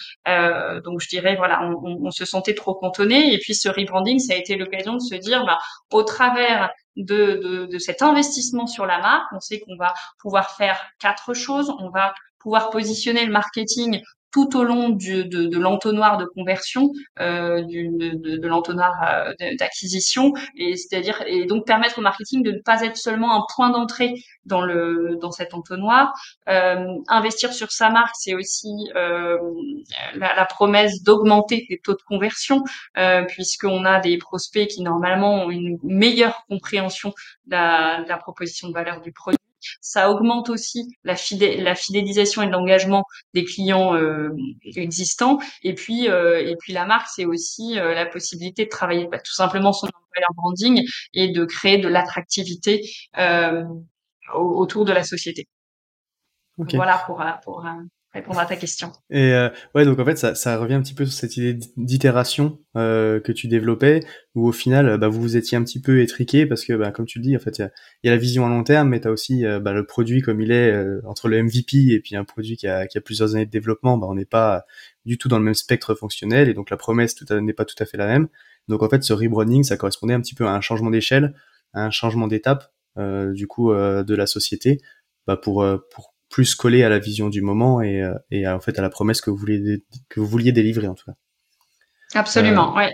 donc 0.85 1.01
je 1.01 1.09
dirais 1.09 1.37
voilà, 1.37 1.63
on, 1.63 2.07
on, 2.07 2.11
se 2.11 2.25
sentait 2.25 2.55
trop 2.55 2.75
cantonné. 2.75 3.33
Et 3.35 3.39
puis 3.39 3.55
ce 3.55 3.69
rebranding, 3.69 4.19
ça 4.19 4.35
a 4.35 4.37
été 4.37 4.57
l'occasion 4.57 4.95
de 4.95 5.01
se 5.01 5.15
dire, 5.15 5.45
bah, 5.45 5.59
au 5.91 6.03
travers 6.03 6.71
de, 6.97 7.69
de, 7.71 7.79
cet 7.79 8.03
investissement 8.03 8.67
sur 8.67 8.87
la 8.87 8.99
marque, 8.99 9.33
on 9.33 9.41
sait 9.41 9.61
qu'on 9.61 9.77
va 9.77 9.95
pouvoir 10.19 10.51
faire 10.57 10.81
quatre 10.99 11.35
choses. 11.35 11.73
On 11.79 11.91
va 11.91 12.15
pouvoir 12.39 12.71
positionner 12.71 13.25
le 13.25 13.33
marketing 13.33 14.03
tout 14.33 14.57
au 14.57 14.65
long 14.65 14.89
de, 14.89 15.59
l'entonnoir 15.59 16.17
de 16.17 16.25
conversion, 16.25 16.91
euh, 17.21 17.63
de, 17.63 18.47
l'entonnoir 18.47 18.93
euh, 19.07 19.33
d'acquisition, 19.59 20.33
et 20.57 20.77
c'est-à-dire 20.77 21.23
et 21.27 21.45
donc 21.45 21.67
permettre 21.67 21.99
au 21.99 22.03
marketing 22.03 22.43
de 22.43 22.53
ne 22.53 22.59
pas 22.59 22.83
être 22.83 22.97
seulement 22.97 23.37
un 23.37 23.45
point 23.55 23.71
d'entrée 23.71 24.15
dans 24.47 24.63
le 24.63 25.17
dans 25.21 25.31
cet 25.31 25.55
entonnoir. 25.55 26.13
Euh, 26.49 26.87
investir 27.09 27.53
sur 27.53 27.71
sa 27.71 27.91
marque, 27.91 28.15
c'est 28.19 28.35
aussi 28.35 28.69
la, 28.95 30.47
promesse 30.47 31.03
d'augmenter 31.03 31.67
les 31.69 31.79
taux 31.79 31.95
de 31.95 32.03
conversion, 32.07 32.65
puisqu'on 33.29 33.85
a 33.85 34.01
des 34.01 34.19
prospects 34.19 34.69
qui 34.69 34.83
normalement 34.83 35.45
ont 35.45 35.51
une 35.51 35.79
meilleure 35.83 36.45
compréhension 36.49 37.13
de 37.47 38.09
la 38.09 38.17
proposition 38.19 38.69
de 38.69 38.73
valeur 38.73 39.01
du 39.01 39.13
produit 39.13 39.39
Ça 39.81 40.11
augmente 40.11 40.51
aussi 40.51 40.89
la, 41.05 41.15
la 41.59 41.75
fidélisation 41.75 42.43
et 42.43 42.49
l'engagement 42.49 43.05
des 43.35 43.45
clients 43.45 43.97
existants. 44.77 45.39
Et 45.63 45.75
puis, 45.75 46.07
et 46.07 46.57
puis 46.61 46.73
la 46.73 46.85
marque, 46.85 47.09
c'est 47.09 47.25
aussi 47.25 47.75
la 47.75 48.07
possibilité 48.07 48.65
de 48.65 48.71
travailler 48.71 49.07
bah, 49.07 49.19
tout 49.19 49.35
simplement 49.35 49.73
son 49.73 49.87
employer 49.87 50.27
branding 50.37 50.83
et 51.15 51.29
de 51.33 51.45
créer 51.45 51.79
de 51.79 51.89
l'attractivité 51.89 52.89
autour 54.35 54.85
de 54.85 54.93
la 54.93 55.05
société. 55.05 55.49
Voilà 56.57 57.03
pour, 57.07 57.25
pour, 57.45 57.65
répondre 58.15 58.39
à 58.39 58.47
ta 58.47 58.57
question. 58.57 58.93
Et 59.11 59.33
euh, 59.33 59.49
ouais, 59.75 59.85
donc 59.85 59.99
en 59.99 60.05
fait, 60.05 60.17
ça, 60.17 60.35
ça 60.35 60.59
revient 60.59 60.75
un 60.75 60.83
petit 60.83 60.95
peu 60.95 61.07
sur 61.07 61.15
cette 61.15 61.37
idée 61.37 61.59
d'itération 61.77 62.59
euh, 62.77 63.21
que 63.21 63.33
tu 63.33 63.49
développais, 63.49 64.01
où 64.35 64.47
au 64.47 64.53
final, 64.53 64.99
bah, 64.99 65.09
vous 65.09 65.21
vous 65.21 65.37
étiez 65.37 65.57
un 65.57 65.65
petit 65.65 65.81
peu 65.81 66.01
étriqué 66.01 66.45
parce 66.45 66.65
que, 66.65 66.75
bah, 66.75 66.91
comme 66.91 67.07
tu 67.07 67.19
le 67.19 67.25
dis, 67.25 67.37
en 67.37 67.41
fait, 67.41 67.59
il 67.59 67.71
y, 68.05 68.09
a 68.09 68.13
la 68.13 68.19
vision 68.19 68.45
à 68.45 68.51
long 68.51 68.65
terme, 68.65 68.91
mais 68.91 69.01
tu 69.01 69.09
as 69.09 69.11
aussi 69.11 69.47
euh, 69.47 69.61
bah, 69.61 69.73
le 69.73 69.87
produit 69.87 70.21
comme 70.21 70.41
il 70.41 70.53
est 70.53 70.71
euh, 70.71 71.01
entre 71.07 71.29
le 71.29 71.43
MVP 71.43 71.93
et 71.93 72.01
puis 72.01 72.15
un 72.15 72.25
produit 72.25 72.57
qui 72.57 72.67
a, 72.67 72.87
qui 72.87 72.99
a 72.99 73.01
plusieurs 73.01 73.35
années 73.35 73.47
de 73.47 73.51
développement. 73.51 73.97
Bah, 73.97 74.07
on 74.11 74.15
n'est 74.15 74.27
pas 74.27 74.65
du 75.07 75.17
tout 75.17 75.29
dans 75.29 75.39
le 75.39 75.45
même 75.45 75.55
spectre 75.55 75.95
fonctionnel 75.95 76.49
et 76.49 76.55
donc 76.55 76.71
la 76.71 76.77
promesse 76.77 77.17
n'est 77.31 77.53
pas 77.55 77.65
tout 77.65 77.77
à 77.79 77.87
fait 77.87 77.97
la 77.97 78.07
même. 78.07 78.29
Donc 78.69 78.83
en 78.83 78.89
fait, 78.89 79.03
ce 79.03 79.13
rebranding, 79.13 79.65
ça 79.65 79.77
correspondait 79.77 80.15
un 80.15 80.21
petit 80.21 80.35
peu 80.35 80.47
à 80.47 80.53
un 80.53 80.61
changement 80.61 80.91
d'échelle, 80.91 81.35
à 81.73 81.85
un 81.85 81.91
changement 81.91 82.29
d'étape 82.29 82.73
du 82.97 83.47
coup 83.47 83.73
de 83.73 84.15
la 84.15 84.27
société, 84.27 84.81
bah, 85.27 85.37
pour 85.37 85.67
pour 85.91 86.12
plus 86.33 86.55
collé 86.55 86.83
à 86.83 86.89
la 86.89 86.99
vision 86.99 87.29
du 87.29 87.43
moment 87.43 87.83
et, 87.83 88.03
euh, 88.03 88.15
et 88.31 88.49
en 88.49 88.59
fait 88.59 88.79
à 88.79 88.83
la 88.83 88.91
promesse 88.91 89.21
que 89.21 89.31
vous 89.31 89.37
vouliez 89.37 89.85
que 90.09 90.19
vous 90.19 90.27
vouliez 90.27 90.51
délivrer 90.51 90.89
en 90.89 90.95
tout 90.95 91.05
cas. 91.05 91.13
Absolument, 92.15 92.73
euh, 92.73 92.79
ouais. 92.79 92.93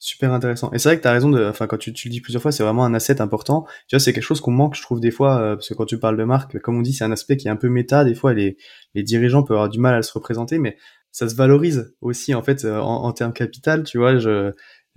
Super 0.00 0.32
intéressant. 0.32 0.70
Et 0.72 0.78
c'est 0.78 0.88
vrai 0.88 0.96
que 0.96 1.02
tu 1.02 1.08
as 1.08 1.12
raison 1.12 1.28
de, 1.28 1.44
enfin, 1.44 1.66
quand 1.66 1.76
tu, 1.76 1.92
tu, 1.92 2.08
le 2.08 2.12
dis 2.12 2.20
plusieurs 2.20 2.40
fois, 2.40 2.52
c'est 2.52 2.62
vraiment 2.62 2.84
un 2.84 2.94
asset 2.94 3.20
important. 3.20 3.66
Tu 3.88 3.96
vois, 3.96 4.00
c'est 4.00 4.12
quelque 4.12 4.22
chose 4.22 4.40
qu'on 4.40 4.52
manque, 4.52 4.76
je 4.76 4.82
trouve, 4.82 5.00
des 5.00 5.10
fois, 5.10 5.40
euh, 5.40 5.56
parce 5.56 5.68
que 5.68 5.74
quand 5.74 5.86
tu 5.86 5.98
parles 5.98 6.16
de 6.16 6.22
marque, 6.22 6.60
comme 6.60 6.76
on 6.76 6.82
dit, 6.82 6.92
c'est 6.92 7.02
un 7.02 7.10
aspect 7.10 7.36
qui 7.36 7.48
est 7.48 7.50
un 7.50 7.56
peu 7.56 7.68
méta. 7.68 8.04
Des 8.04 8.14
fois, 8.14 8.32
les, 8.32 8.56
les 8.94 9.02
dirigeants 9.02 9.42
peuvent 9.42 9.56
avoir 9.56 9.68
du 9.68 9.80
mal 9.80 9.96
à 9.96 10.02
se 10.02 10.12
représenter, 10.12 10.60
mais 10.60 10.76
ça 11.10 11.28
se 11.28 11.34
valorise 11.34 11.96
aussi, 12.00 12.32
en 12.32 12.44
fait, 12.44 12.64
en, 12.64 13.04
en 13.04 13.12
termes 13.12 13.32
capital. 13.32 13.82
Tu 13.82 13.98
vois, 13.98 14.18
je, 14.18 14.52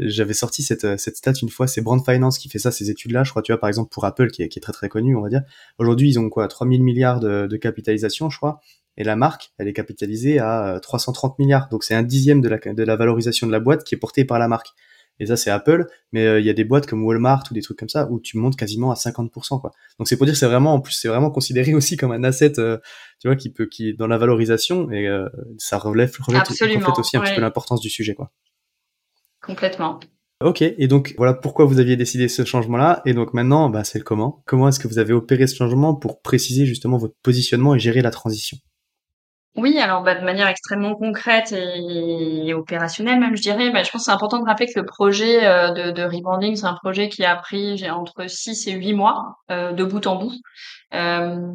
j'avais 0.10 0.34
sorti 0.34 0.64
cette, 0.64 1.00
cette 1.00 1.18
stat 1.18 1.34
une 1.42 1.50
fois, 1.50 1.68
c'est 1.68 1.82
Brand 1.82 2.04
Finance 2.04 2.38
qui 2.38 2.50
fait 2.50 2.60
ça, 2.60 2.72
ces 2.72 2.90
études-là, 2.90 3.24
je 3.24 3.30
crois, 3.32 3.42
tu 3.42 3.52
vois, 3.52 3.60
par 3.60 3.68
exemple, 3.68 3.90
pour 3.92 4.06
Apple, 4.06 4.30
qui 4.32 4.44
est, 4.44 4.50
qui 4.50 4.60
est 4.60 4.62
très 4.62 4.74
très 4.74 4.90
connu, 4.90 5.16
on 5.16 5.22
va 5.22 5.30
dire. 5.30 5.44
Aujourd'hui, 5.78 6.10
ils 6.10 6.20
ont 6.20 6.30
quoi, 6.30 6.48
3000 6.48 6.82
milliards 6.84 7.20
de, 7.20 7.48
de, 7.48 7.58
capitalisation, 7.58 8.30
je 8.30 8.38
crois, 8.38 8.60
et 8.98 9.04
la 9.04 9.16
marque, 9.16 9.52
elle 9.58 9.68
est 9.68 9.74
capitalisée 9.74 10.40
à 10.40 10.80
330 10.82 11.32
euh, 11.32 11.36
milliards. 11.40 11.70
Donc 11.70 11.84
c'est 11.84 11.96
un 11.96 12.04
dixième 12.04 12.42
de 12.42 12.50
la, 12.50 12.58
de 12.58 12.84
la 12.84 12.96
valorisation 12.96 13.48
de 13.48 13.52
la 13.52 13.60
boîte 13.60 13.84
qui 13.84 13.96
est 13.96 13.98
portée 13.98 14.26
par 14.26 14.40
la 14.40 14.48
marque. 14.48 14.70
Et 15.20 15.28
ça, 15.28 15.38
c'est 15.38 15.52
Apple, 15.52 15.86
mais 16.14 16.26
euh, 16.26 16.40
il 16.40 16.46
y 16.46 16.50
a 16.50 16.54
des 16.54 16.64
boîtes 16.64 16.88
comme 16.88 17.06
Walmart 17.06 17.44
ou 17.52 17.54
des 17.54 17.62
trucs 17.62 17.78
comme 17.78 17.90
ça 17.90 18.10
où 18.10 18.20
tu 18.20 18.38
montes 18.38 18.56
quasiment 18.56 18.92
à 18.92 18.96
50%, 18.96 19.62
quoi. 19.62 19.72
Donc 20.00 20.08
c'est 20.08 20.18
pour 20.18 20.26
dire 20.26 20.36
c'est 20.36 20.48
vraiment, 20.48 20.74
en 20.74 20.82
plus, 20.82 20.94
c'est 20.94 21.08
vraiment 21.08 21.30
considéré 21.30 21.74
aussi 21.76 21.96
comme 21.96 22.12
un 22.12 22.24
asset, 22.24 22.60
euh, 22.60 22.78
tu 23.20 23.28
vois, 23.28 23.36
qui 23.36 23.52
peut, 23.52 23.68
qui 23.68 23.90
est 23.90 23.94
dans 23.94 24.08
la 24.08 24.18
valorisation 24.18 24.92
et 24.92 25.08
ça 25.58 25.78
relève, 25.78 26.16
relève 26.20 26.42
en 26.42 26.46
fait 26.46 27.00
aussi 27.00 27.18
un 27.18 27.22
petit 27.22 27.36
peu 27.36 27.42
l'importance 27.42 27.82
du 27.82 27.90
sujet, 27.90 28.16
quoi. 28.16 28.32
Complètement. 29.42 30.00
Ok, 30.42 30.64
et 30.64 30.88
donc 30.88 31.14
voilà 31.18 31.36
pourquoi 31.36 31.66
vous 31.66 31.80
aviez 31.80 31.96
décidé 31.96 32.28
ce 32.28 32.44
changement-là, 32.46 33.02
et 33.06 33.14
donc 33.14 33.34
maintenant, 33.34 33.70
bah, 33.70 33.84
c'est 33.84 34.00
le 34.00 34.04
comment. 34.04 34.42
Comment 34.48 34.70
est-ce 34.70 34.80
que 34.80 34.88
vous 34.88 34.98
avez 34.98 35.14
opéré 35.14 35.46
ce 35.46 35.56
changement 35.56 35.94
pour 35.94 36.22
préciser 36.22 36.66
justement 36.66 36.98
votre 36.98 37.14
positionnement 37.22 37.76
et 37.76 37.80
gérer 37.80 38.02
la 38.02 38.10
transition? 38.10 38.58
Oui, 39.56 39.78
alors 39.80 40.02
bah, 40.02 40.16
de 40.16 40.24
manière 40.24 40.48
extrêmement 40.48 40.96
concrète 40.96 41.52
et, 41.52 42.54
opérationnelle 42.54 43.20
même, 43.20 43.36
je 43.36 43.42
dirais. 43.42 43.70
Bah, 43.70 43.84
je 43.84 43.92
pense 43.92 44.02
que 44.02 44.06
c'est 44.06 44.12
important 44.12 44.40
de 44.40 44.46
rappeler 44.46 44.68
que 44.68 44.80
le 44.80 44.86
projet 44.86 45.46
euh, 45.46 45.72
de, 45.72 45.92
de 45.92 46.04
rebranding, 46.04 46.56
c'est 46.56 46.66
un 46.66 46.74
projet 46.82 47.10
qui 47.10 47.26
a 47.26 47.36
pris 47.36 47.90
entre 47.90 48.28
6 48.30 48.68
et 48.68 48.72
8 48.72 48.94
mois 48.94 49.36
euh, 49.52 49.74
de 49.74 49.84
bout 49.84 50.08
en 50.08 50.16
bout. 50.16 50.34
Euh, 50.94 51.52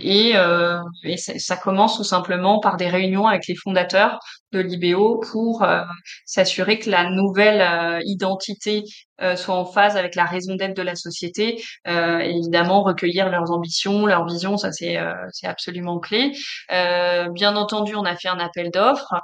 et, 0.00 0.32
euh, 0.36 0.78
et 1.02 1.16
ça 1.16 1.56
commence 1.56 1.96
tout 1.96 2.04
simplement 2.04 2.60
par 2.60 2.76
des 2.76 2.88
réunions 2.88 3.26
avec 3.26 3.46
les 3.46 3.54
fondateurs 3.56 4.18
de 4.54 4.60
l'IBO 4.60 5.20
pour 5.32 5.62
euh, 5.62 5.82
s'assurer 6.24 6.78
que 6.78 6.88
la 6.88 7.10
nouvelle 7.10 7.60
euh, 7.60 8.00
identité 8.04 8.84
euh, 9.20 9.36
soit 9.36 9.54
en 9.54 9.64
phase 9.64 9.96
avec 9.96 10.14
la 10.14 10.24
raison 10.24 10.54
d'être 10.54 10.76
de 10.76 10.82
la 10.82 10.94
société. 10.96 11.62
évidemment, 11.86 12.82
recueillir 12.82 13.28
leurs 13.28 13.50
ambitions, 13.50 14.06
leurs 14.06 14.26
visions, 14.26 14.56
ça 14.56 14.72
c'est 14.72 14.98
c'est 15.32 15.46
absolument 15.46 15.98
clé. 16.00 16.32
bien 16.68 17.56
entendu, 17.56 17.94
on 17.94 18.04
a 18.04 18.16
fait 18.16 18.28
un 18.28 18.38
appel 18.38 18.70
d'offres 18.70 19.14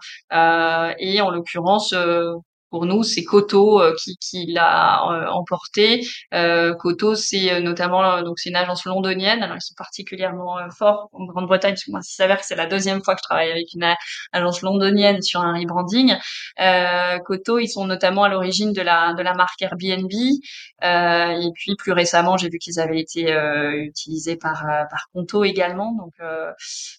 et 0.99 1.21
en 1.21 1.31
l'occurrence 1.31 1.95
pour 2.71 2.87
nous, 2.87 3.03
c'est 3.03 3.25
Coto 3.25 3.81
euh, 3.83 3.95
qui, 3.99 4.17
qui 4.19 4.47
l'a 4.47 5.03
euh, 5.11 5.27
emporté. 5.29 6.07
Euh, 6.35 6.75
Coto, 6.75 7.15
c'est 7.15 7.61
notamment 7.61 8.23
donc 8.23 8.39
c'est 8.39 8.51
une 8.51 8.57
agence 8.57 8.85
londonienne. 8.85 9.43
Alors 9.43 9.57
ils 9.57 9.63
sont 9.63 9.75
particulièrement 9.77 10.57
forts 10.77 11.09
en 11.13 11.25
Grande-Bretagne 11.25 11.73
parce 11.73 11.85
que 11.85 11.91
moi, 11.91 12.01
il 12.03 12.09
s'avère 12.15 12.39
que 12.39 12.47
c'est 12.47 12.57
la 12.57 12.67
deuxième 12.67 13.03
fois 13.03 13.15
que 13.15 13.21
je 13.23 13.29
travaille 13.29 13.51
avec 13.51 13.67
une 13.75 13.95
agence 14.33 14.63
londonienne 14.63 15.21
sur 15.23 15.41
un 15.41 15.59
rebranding. 15.59 16.17
Euh, 16.61 17.19
Coto, 17.21 17.59
ils 17.59 17.69
sont 17.69 17.87
notamment 17.87 18.25
à 18.25 18.29
l'origine 18.29 18.73
de 18.73 18.83
la 18.83 19.15
de 19.15 19.23
la 19.23 19.35
marque 19.35 19.61
Airbnb. 19.63 20.11
Euh, 20.85 21.31
et 21.41 21.51
puis 21.55 21.75
plus 21.77 21.93
récemment, 21.93 22.37
j'ai 22.37 22.49
vu 22.49 22.59
qu'ils 22.59 22.81
avaient 22.81 23.01
été 23.01 23.33
utilisés 23.75 24.37
par 24.37 24.65
par 24.91 25.09
Conto 25.13 25.45
également. 25.45 25.93
Donc 25.95 26.15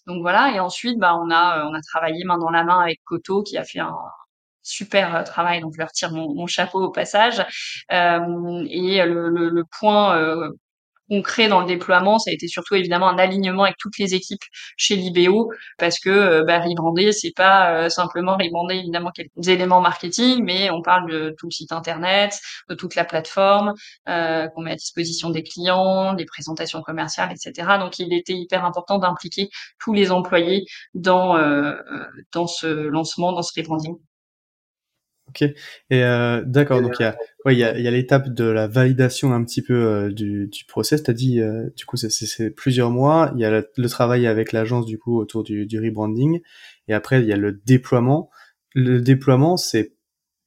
donc 0.06 0.20
voilà. 0.20 0.52
Et 0.54 0.60
ensuite, 0.60 0.98
bah 0.98 1.16
on 1.16 1.30
a 1.30 1.64
on 1.66 1.74
a 1.74 1.80
travaillé 1.80 2.24
main 2.24 2.38
dans 2.38 2.50
la 2.50 2.64
main 2.64 2.80
avec 2.80 3.00
Coto 3.04 3.42
qui 3.42 3.56
a 3.56 3.64
fait 3.64 3.80
un 3.80 3.94
super 4.62 5.14
euh, 5.16 5.22
travail, 5.22 5.60
donc 5.60 5.72
je 5.74 5.78
leur 5.78 5.90
tire 5.92 6.12
mon, 6.12 6.34
mon 6.34 6.46
chapeau 6.46 6.82
au 6.82 6.90
passage. 6.90 7.44
Euh, 7.92 8.64
et 8.70 9.04
le, 9.04 9.28
le, 9.28 9.48
le 9.50 9.64
point 9.78 10.16
euh, 10.16 10.50
concret 11.10 11.48
dans 11.48 11.60
le 11.60 11.66
déploiement, 11.66 12.18
ça 12.18 12.30
a 12.30 12.34
été 12.34 12.48
surtout 12.48 12.74
évidemment 12.74 13.08
un 13.08 13.18
alignement 13.18 13.64
avec 13.64 13.76
toutes 13.78 13.98
les 13.98 14.14
équipes 14.14 14.42
chez 14.78 14.96
l'IBO, 14.96 15.50
parce 15.78 15.98
que 15.98 16.42
bah, 16.46 16.60
rebrander, 16.60 17.12
c'est 17.12 17.32
pas 17.36 17.90
simplement 17.90 18.36
rebrander 18.40 18.76
évidemment 18.76 19.10
quelques 19.10 19.48
éléments 19.48 19.80
marketing, 19.82 20.42
mais 20.42 20.70
on 20.70 20.80
parle 20.80 21.10
de 21.10 21.34
tout 21.38 21.46
le 21.48 21.50
site 21.50 21.72
internet, 21.72 22.40
de 22.70 22.74
toute 22.74 22.94
la 22.94 23.04
plateforme 23.04 23.74
euh, 24.08 24.48
qu'on 24.48 24.62
met 24.62 24.72
à 24.72 24.76
disposition 24.76 25.28
des 25.30 25.42
clients, 25.42 26.14
des 26.14 26.24
présentations 26.24 26.80
commerciales, 26.82 27.30
etc. 27.32 27.78
Donc 27.78 27.98
il 27.98 28.12
était 28.14 28.34
hyper 28.34 28.64
important 28.64 28.98
d'impliquer 28.98 29.50
tous 29.80 29.92
les 29.92 30.10
employés 30.12 30.64
dans 30.94 31.36
euh, 31.36 31.74
dans 32.32 32.46
ce 32.46 32.66
lancement, 32.66 33.32
dans 33.32 33.42
ce 33.42 33.52
rebranding. 33.58 33.96
Ok. 35.32 35.48
Et 35.90 36.04
euh, 36.04 36.42
d'accord. 36.44 36.82
Donc 36.82 36.96
il 36.98 37.02
y 37.02 37.06
a, 37.06 37.16
ouais, 37.46 37.54
il 37.54 37.58
y 37.58 37.64
a, 37.64 37.78
y 37.78 37.88
a 37.88 37.90
l'étape 37.90 38.28
de 38.28 38.44
la 38.44 38.66
validation 38.66 39.32
un 39.32 39.42
petit 39.44 39.62
peu 39.62 39.74
euh, 39.74 40.12
du, 40.12 40.48
du 40.48 40.64
process. 40.66 41.02
T'as 41.02 41.14
dit, 41.14 41.40
euh, 41.40 41.70
du 41.74 41.86
coup, 41.86 41.96
c'est 41.96 42.50
plusieurs 42.50 42.90
mois. 42.90 43.32
Il 43.34 43.40
y 43.40 43.44
a 43.46 43.50
le, 43.50 43.88
travail 43.88 44.26
avec 44.26 44.52
l'agence 44.52 44.84
du 44.84 44.98
coup 44.98 45.18
autour 45.18 45.42
du, 45.42 45.64
du 45.64 45.80
rebranding. 45.80 46.40
Et 46.88 46.92
après, 46.92 47.22
il 47.22 47.26
y 47.26 47.32
a 47.32 47.36
le 47.36 47.52
déploiement. 47.64 48.28
Le 48.74 49.00
déploiement, 49.00 49.56
c'est 49.56 49.94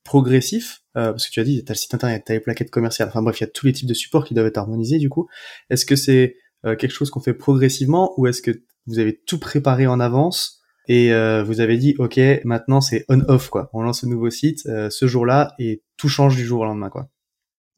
progressif 0.03 0.83
euh, 0.97 1.11
parce 1.11 1.27
que 1.27 1.31
tu 1.31 1.39
as 1.39 1.43
dit, 1.43 1.63
t'as 1.65 1.73
le 1.73 1.79
site 1.79 1.95
internet, 1.95 2.23
t'as 2.27 2.35
les 2.35 2.39
plaquettes 2.39 2.69
commerciales. 2.69 3.07
Enfin 3.07 3.23
bref, 3.23 3.39
il 3.39 3.43
y 3.43 3.47
a 3.47 3.49
tous 3.49 3.65
les 3.65 3.73
types 3.73 3.89
de 3.89 3.95
supports 3.95 4.23
qui 4.23 4.35
doivent 4.35 4.45
être 4.45 4.59
harmonisés. 4.59 4.99
Du 4.99 5.09
coup, 5.09 5.27
est-ce 5.71 5.85
que 5.85 5.95
c'est 5.95 6.37
quelque 6.63 6.89
chose 6.89 7.11
qu'on 7.11 7.19
fait 7.19 7.35
progressivement 7.35 8.19
ou 8.19 8.25
est-ce 8.25 8.41
que 8.41 8.49
vous 8.87 8.97
avez 8.97 9.21
tout 9.27 9.39
préparé 9.39 9.85
en 9.85 9.99
avance 9.99 10.63
et 10.87 11.13
euh, 11.13 11.43
vous 11.43 11.59
avez 11.61 11.77
dit 11.77 11.95
ok 11.97 12.19
maintenant 12.43 12.81
c'est 12.81 13.05
on 13.09 13.21
off 13.27 13.49
quoi 13.49 13.69
on 13.73 13.81
lance 13.81 14.03
un 14.03 14.07
nouveau 14.07 14.29
site 14.29 14.65
euh, 14.67 14.89
ce 14.89 15.07
jour-là 15.07 15.53
et 15.59 15.83
tout 15.97 16.09
change 16.09 16.35
du 16.35 16.45
jour 16.45 16.61
au 16.61 16.65
lendemain 16.65 16.89
quoi 16.89 17.07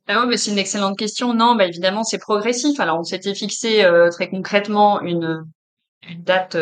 ah 0.09 0.25
ouais, 0.25 0.37
c'est 0.37 0.51
une 0.51 0.57
excellente 0.57 0.97
question. 0.97 1.33
Non, 1.33 1.55
bah 1.55 1.65
évidemment, 1.65 2.05
c'est 2.05 2.17
progressif. 2.17 2.79
Alors, 2.79 2.97
on 2.97 3.03
s'était 3.03 3.35
fixé 3.35 3.83
euh, 3.83 4.09
très 4.09 4.29
concrètement 4.29 5.01
une, 5.01 5.43
une 6.09 6.23
date 6.23 6.55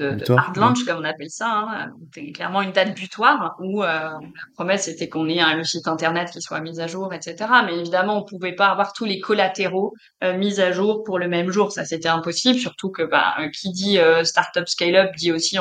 de, 0.00 0.24
de 0.24 0.32
hard 0.32 0.56
launch, 0.56 0.84
comme 0.84 0.98
on 0.98 1.04
appelle 1.04 1.30
ça. 1.30 1.50
Hein. 1.50 1.90
C'est 2.14 2.32
clairement 2.32 2.62
une 2.62 2.72
date 2.72 2.94
butoir 2.94 3.56
où 3.60 3.82
euh, 3.82 3.86
la 3.86 4.20
promesse 4.54 4.88
était 4.88 5.08
qu'on 5.08 5.28
ait 5.28 5.40
un, 5.40 5.56
le 5.56 5.64
site 5.64 5.86
internet 5.86 6.30
qui 6.30 6.40
soit 6.40 6.60
mis 6.60 6.80
à 6.80 6.86
jour, 6.86 7.12
etc. 7.12 7.36
Mais 7.66 7.78
évidemment, 7.78 8.18
on 8.18 8.24
pouvait 8.24 8.54
pas 8.54 8.68
avoir 8.68 8.92
tous 8.92 9.04
les 9.04 9.20
collatéraux 9.20 9.94
euh, 10.24 10.36
mis 10.36 10.60
à 10.60 10.72
jour 10.72 11.04
pour 11.04 11.18
le 11.18 11.28
même 11.28 11.50
jour. 11.50 11.72
Ça, 11.72 11.84
c'était 11.84 12.08
impossible. 12.08 12.58
Surtout 12.58 12.90
que 12.90 13.02
bah, 13.02 13.34
euh, 13.40 13.48
qui 13.50 13.70
dit 13.70 13.98
startup 14.24 14.68
scale-up 14.68 15.10
dit 15.16 15.32
aussi 15.32 15.58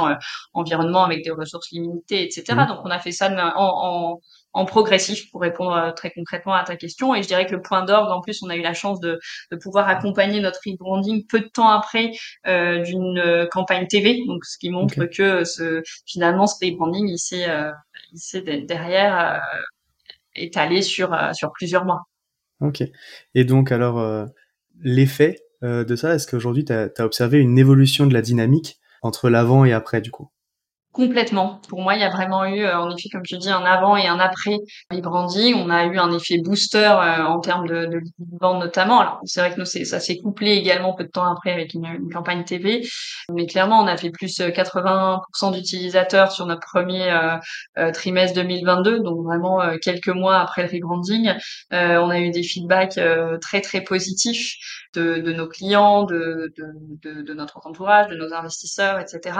environnement 0.53 1.03
avec 1.03 1.23
des 1.23 1.31
ressources 1.31 1.71
limitées, 1.71 2.23
etc. 2.23 2.43
Mmh. 2.53 2.67
Donc, 2.67 2.79
on 2.85 2.89
a 2.89 2.99
fait 2.99 3.11
ça 3.11 3.29
en, 3.29 3.51
en 3.57 4.19
en 4.53 4.65
progressif 4.65 5.29
pour 5.31 5.41
répondre 5.41 5.73
euh, 5.73 5.91
très 5.91 6.11
concrètement 6.11 6.53
à 6.53 6.63
ta 6.63 6.75
question. 6.75 7.13
Et 7.13 7.21
je 7.21 7.27
dirais 7.27 7.45
que 7.45 7.55
le 7.55 7.61
point 7.61 7.85
d'orgue, 7.85 8.11
en 8.11 8.21
plus, 8.21 8.41
on 8.41 8.49
a 8.49 8.55
eu 8.55 8.61
la 8.61 8.73
chance 8.73 8.99
de, 8.99 9.19
de 9.51 9.57
pouvoir 9.57 9.87
accompagner 9.87 10.41
notre 10.41 10.59
rebranding 10.65 11.25
peu 11.27 11.39
de 11.39 11.47
temps 11.47 11.69
après 11.69 12.11
euh, 12.47 12.81
d'une 12.81 13.19
euh, 13.19 13.45
campagne 13.47 13.87
TV, 13.87 14.23
donc 14.25 14.45
ce 14.45 14.57
qui 14.57 14.69
montre 14.69 15.05
que 15.05 15.43
ce, 15.43 15.81
finalement 16.05 16.47
ce 16.47 16.55
rebranding 16.65 17.07
il 17.07 17.19
s'est 17.19 17.49
euh, 17.49 17.71
derrière 18.65 19.19
euh, 19.19 19.59
étalé 20.35 20.81
sur 20.81 21.15
sur 21.33 21.51
plusieurs 21.51 21.85
mois. 21.85 22.01
Ok. 22.61 22.83
Et 23.35 23.43
donc 23.43 23.71
alors 23.71 24.27
l'effet 24.81 25.39
de 25.61 25.95
ça, 25.95 26.15
est-ce 26.15 26.27
qu'aujourd'hui 26.27 26.65
tu 26.65 26.73
as, 26.73 26.89
as 26.97 27.05
observé 27.05 27.39
une 27.39 27.57
évolution 27.57 28.05
de 28.05 28.13
la 28.13 28.21
dynamique 28.21 28.79
entre 29.01 29.29
l'avant 29.29 29.65
et 29.65 29.73
après 29.73 30.01
du 30.01 30.11
coup? 30.11 30.29
Complètement. 30.99 31.61
Pour 31.69 31.81
moi, 31.81 31.95
il 31.95 32.01
y 32.01 32.03
a 32.03 32.09
vraiment 32.09 32.43
eu, 32.43 32.59
euh, 32.59 32.77
en 32.77 32.93
effet, 32.93 33.07
comme 33.09 33.21
tu 33.21 33.37
dis, 33.37 33.49
un 33.49 33.63
avant 33.63 33.95
et 33.95 34.07
un 34.07 34.19
après 34.19 34.57
rebranding. 34.91 35.55
On 35.55 35.69
a 35.69 35.85
eu 35.85 35.97
un 35.97 36.11
effet 36.11 36.39
booster 36.39 36.77
euh, 36.91 37.23
en 37.23 37.39
termes 37.39 37.65
de, 37.69 37.85
de 37.85 38.01
vente 38.41 38.59
notamment. 38.59 38.99
Alors, 38.99 39.21
c'est 39.23 39.39
vrai 39.39 39.55
que 39.55 39.63
ça 39.63 39.99
s'est 40.01 40.17
couplé 40.17 40.51
également 40.57 40.93
peu 40.93 41.05
de 41.05 41.09
temps 41.09 41.31
après 41.31 41.53
avec 41.53 41.73
une, 41.73 42.09
campagne 42.11 42.43
TV. 42.43 42.85
Mais 43.31 43.45
clairement, 43.45 43.79
on 43.79 43.87
a 43.87 43.95
fait 43.95 44.09
plus 44.09 44.41
80% 44.41 45.19
euh, 45.21 45.51
d'utilisateurs 45.51 46.33
sur 46.33 46.45
notre 46.47 46.67
premier 46.67 47.09
euh, 47.77 47.91
trimestre 47.93 48.35
2022, 48.35 48.99
donc 48.99 49.23
vraiment 49.23 49.61
quelques 49.81 50.09
mois 50.09 50.39
après 50.39 50.63
le 50.63 50.69
rebranding. 50.69 51.31
on 51.71 52.09
a 52.09 52.19
eu 52.19 52.31
des 52.31 52.43
feedbacks 52.43 52.99
très 53.39 53.61
très 53.61 53.81
positifs 53.81 54.55
de, 54.95 55.31
nos 55.31 55.47
clients, 55.47 56.03
de, 56.03 56.51
notre 57.33 57.65
entourage, 57.65 58.09
de 58.09 58.15
nos 58.15 58.33
investisseurs, 58.33 58.99
etc. 58.99 59.39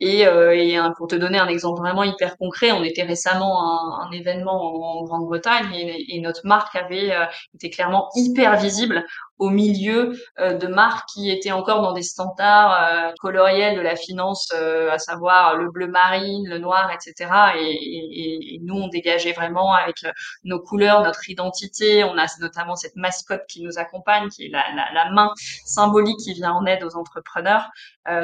Et, 0.00 0.22
et 0.22 0.78
pour 0.96 1.08
te 1.08 1.14
donner 1.14 1.38
un 1.38 1.48
exemple 1.48 1.80
vraiment 1.80 2.02
hyper 2.02 2.36
concret, 2.36 2.72
on 2.72 2.84
était 2.84 3.02
récemment 3.02 3.60
à 3.60 4.06
un, 4.06 4.10
événement 4.12 5.00
en, 5.00 5.04
Grande-Bretagne 5.04 5.72
et, 5.74 6.16
et, 6.16 6.20
notre 6.20 6.40
marque 6.44 6.74
avait 6.74 7.12
euh, 7.12 7.24
été 7.54 7.70
clairement 7.70 8.08
hyper 8.16 8.56
visible 8.56 9.04
au 9.38 9.50
milieu 9.50 10.12
euh, 10.38 10.54
de 10.54 10.66
marques 10.66 11.08
qui 11.08 11.30
étaient 11.30 11.52
encore 11.52 11.82
dans 11.82 11.92
des 11.92 12.02
standards 12.02 12.72
euh, 12.72 13.12
coloriels 13.20 13.76
de 13.76 13.80
la 13.80 13.96
finance, 13.96 14.48
euh, 14.54 14.90
à 14.90 14.98
savoir 14.98 15.56
le 15.56 15.70
bleu 15.70 15.88
marine, 15.88 16.48
le 16.48 16.58
noir, 16.58 16.90
etc. 16.90 17.30
Et, 17.58 17.72
et, 17.72 18.54
et, 18.54 18.58
nous, 18.62 18.74
on 18.74 18.88
dégageait 18.88 19.32
vraiment 19.32 19.72
avec 19.74 19.96
nos 20.44 20.60
couleurs, 20.60 21.02
notre 21.02 21.28
identité. 21.28 22.04
On 22.04 22.16
a 22.16 22.26
notamment 22.40 22.76
cette 22.76 22.96
mascotte 22.96 23.42
qui 23.48 23.62
nous 23.62 23.78
accompagne, 23.78 24.28
qui 24.28 24.46
est 24.46 24.48
la, 24.48 24.64
la, 24.74 24.92
la 24.92 25.10
main 25.10 25.32
symbolique 25.64 26.18
qui 26.18 26.32
vient 26.34 26.52
en 26.52 26.66
aide 26.66 26.82
aux 26.84 26.96
entrepreneurs. 26.96 27.68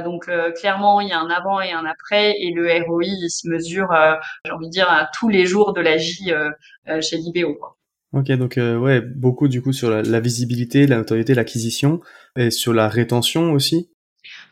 donc 0.05 0.31
clairement, 0.57 1.01
il 1.01 1.09
y 1.09 1.13
a 1.13 1.19
un 1.19 1.31
avant 1.31 1.61
et 1.61 1.73
un 1.73 1.85
après, 1.85 2.35
et 2.39 2.53
le 2.53 2.69
ROI, 2.85 3.05
il 3.05 3.31
se 3.31 3.49
mesure, 3.49 3.89
j'ai 4.45 4.53
envie 4.53 4.67
de 4.67 4.73
dire, 4.73 4.91
à 4.91 5.09
tous 5.19 5.29
les 5.29 5.47
jours 5.47 5.73
de 5.73 5.81
la 5.81 5.97
vie 5.97 6.35
chez 7.01 7.17
Libéo. 7.17 7.59
Ok, 8.13 8.31
donc 8.33 8.59
euh, 8.59 8.77
ouais, 8.77 9.01
beaucoup 9.01 9.49
du 9.49 9.63
coup 9.63 9.73
sur 9.73 9.91
la, 9.91 10.21
visibilité, 10.21 10.87
la 10.87 10.99
notoriété, 10.99 11.35
l'acquisition, 11.35 12.01
et 12.37 12.51
sur 12.51 12.75
la 12.75 12.89
rétention 12.89 13.53
aussi. 13.53 13.89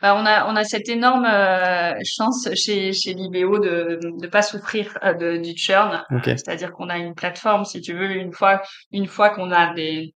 Bah, 0.01 0.15
on 0.15 0.25
a 0.25 0.51
on 0.51 0.55
a 0.55 0.63
cette 0.63 0.89
énorme 0.89 1.25
euh, 1.25 1.93
chance 2.03 2.49
chez 2.55 2.91
chez 2.91 3.13
Libéo 3.13 3.59
de 3.59 3.99
de 4.19 4.27
pas 4.27 4.41
souffrir 4.41 4.97
euh, 5.03 5.13
de, 5.13 5.37
du 5.37 5.55
churn. 5.55 6.03
C'est-à-dire 6.23 6.71
qu'on 6.71 6.89
a 6.89 6.97
une 6.97 7.13
plateforme, 7.13 7.63
si 7.65 7.81
tu 7.81 7.93
veux, 7.93 8.11
une 8.11 8.33
fois 8.33 8.61
une 8.91 9.05
fois 9.05 9.29
qu'on 9.29 9.51
a 9.51 9.73
des 9.75 10.15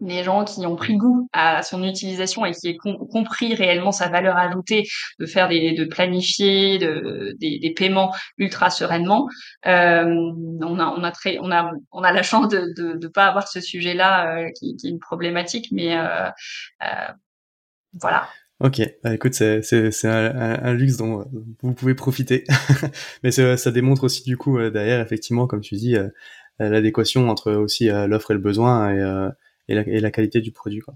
les 0.00 0.22
gens 0.24 0.44
qui 0.44 0.66
ont 0.66 0.76
pris 0.76 0.96
goût 0.96 1.28
à 1.32 1.62
son 1.62 1.82
utilisation 1.82 2.44
et 2.44 2.52
qui 2.52 2.76
ont 2.84 3.06
compris 3.06 3.54
réellement 3.54 3.92
sa 3.92 4.08
valeur 4.08 4.36
ajoutée 4.36 4.84
de 5.18 5.26
faire 5.26 5.48
des 5.48 5.72
de 5.72 5.84
planifier 5.84 6.78
de, 6.78 7.34
des, 7.40 7.58
des 7.58 7.70
paiements 7.72 8.14
ultra 8.36 8.70
sereinement 8.70 9.26
euh, 9.66 10.04
on 10.60 10.78
a 10.78 10.94
on 10.96 11.02
a 11.02 11.10
très 11.12 11.38
on 11.40 11.50
a 11.50 11.70
on 11.92 12.02
a 12.02 12.12
la 12.12 12.22
chance 12.22 12.48
de 12.48 12.74
de, 12.76 12.98
de 12.98 13.08
pas 13.08 13.26
avoir 13.26 13.48
ce 13.48 13.60
sujet 13.60 13.94
là 13.94 14.36
euh, 14.36 14.50
qui, 14.58 14.76
qui, 14.76 14.88
est 14.88 14.90
une 14.90 15.00
problématique 15.00 15.68
mais 15.72 15.96
euh, 15.96 16.28
euh 16.82 17.12
voilà. 17.98 18.28
Ok, 18.60 18.82
bah, 19.02 19.14
écoute, 19.14 19.32
c'est 19.32 19.62
c'est 19.62 20.08
un, 20.08 20.62
un, 20.62 20.74
luxe 20.74 20.98
dont 20.98 21.24
vous 21.62 21.72
pouvez 21.72 21.94
profiter, 21.94 22.44
mais 23.22 23.30
ça 23.30 23.70
démontre 23.70 24.04
aussi 24.04 24.22
du 24.22 24.36
coup 24.36 24.58
euh, 24.58 24.70
derrière 24.70 25.00
effectivement, 25.00 25.46
comme 25.46 25.60
tu 25.62 25.76
dis, 25.76 25.96
l'adéquation 26.58 27.30
entre 27.30 27.52
aussi 27.52 27.88
l'offre 27.88 28.32
et 28.32 28.34
le 28.34 28.40
besoin 28.40 28.90
et 28.94 29.30
et 29.68 29.74
la, 29.74 29.82
et 29.82 30.00
la 30.00 30.10
qualité 30.10 30.40
du 30.40 30.52
produit. 30.52 30.80
Quoi. 30.80 30.94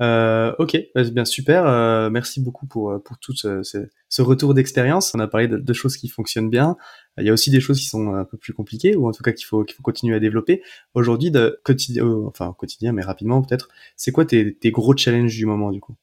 Euh, 0.00 0.52
ok, 0.58 0.76
bah, 0.94 1.02
bien 1.04 1.24
super. 1.24 1.66
Euh, 1.66 2.10
merci 2.10 2.40
beaucoup 2.40 2.66
pour 2.66 2.90
euh, 2.90 2.98
pour 2.98 3.18
tout 3.18 3.36
ce, 3.36 3.62
ce, 3.62 4.22
retour 4.22 4.54
d'expérience. 4.54 5.14
On 5.14 5.20
a 5.20 5.28
parlé 5.28 5.48
de, 5.48 5.58
de, 5.58 5.72
choses 5.72 5.96
qui 5.96 6.08
fonctionnent 6.08 6.50
bien. 6.50 6.76
Il 7.18 7.24
y 7.24 7.30
a 7.30 7.32
aussi 7.32 7.50
des 7.50 7.60
choses 7.60 7.78
qui 7.78 7.86
sont 7.86 8.14
un 8.14 8.24
peu 8.24 8.36
plus 8.36 8.52
compliquées 8.52 8.96
ou 8.96 9.06
en 9.08 9.12
tout 9.12 9.22
cas 9.22 9.32
qu'il 9.32 9.46
faut 9.46 9.64
qu'il 9.64 9.76
faut 9.76 9.82
continuer 9.82 10.16
à 10.16 10.20
développer. 10.20 10.62
Aujourd'hui, 10.94 11.30
de 11.30 11.60
quotidien, 11.64 12.04
euh, 12.04 12.26
enfin 12.26 12.54
quotidien, 12.58 12.92
mais 12.92 13.02
rapidement 13.02 13.42
peut-être. 13.42 13.68
C'est 13.96 14.12
quoi 14.12 14.24
tes, 14.24 14.54
tes 14.54 14.70
gros 14.70 14.96
challenges 14.96 15.36
du 15.36 15.46
moment 15.46 15.70
du 15.70 15.80
coup? 15.80 15.94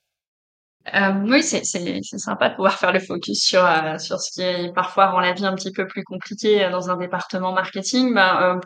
Euh, 0.95 1.11
oui, 1.27 1.43
c'est, 1.43 1.65
c'est, 1.65 2.01
sympa 2.01 2.49
de 2.49 2.55
pouvoir 2.55 2.79
faire 2.79 2.93
le 2.93 2.99
focus 2.99 3.43
sur, 3.43 3.61
sur 3.99 4.19
ce 4.19 4.31
qui 4.31 4.73
parfois 4.73 5.07
rend 5.11 5.19
la 5.19 5.33
vie 5.33 5.45
un 5.45 5.53
petit 5.53 5.71
peu 5.71 5.85
plus 5.85 6.03
compliquée 6.03 6.67
dans 6.71 6.89
un 6.89 6.97
département 6.97 7.51
marketing. 7.51 8.13
Bah, 8.13 8.59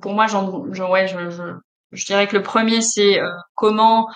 pour 0.00 0.14
moi, 0.14 0.26
j'en, 0.26 0.64
ouais, 0.90 1.06
je, 1.06 1.30
je, 1.30 1.42
je 1.92 2.04
dirais 2.04 2.26
que 2.26 2.36
le 2.36 2.42
premier, 2.42 2.80
c'est 2.82 3.20
euh, 3.20 3.30
comment 3.54 4.08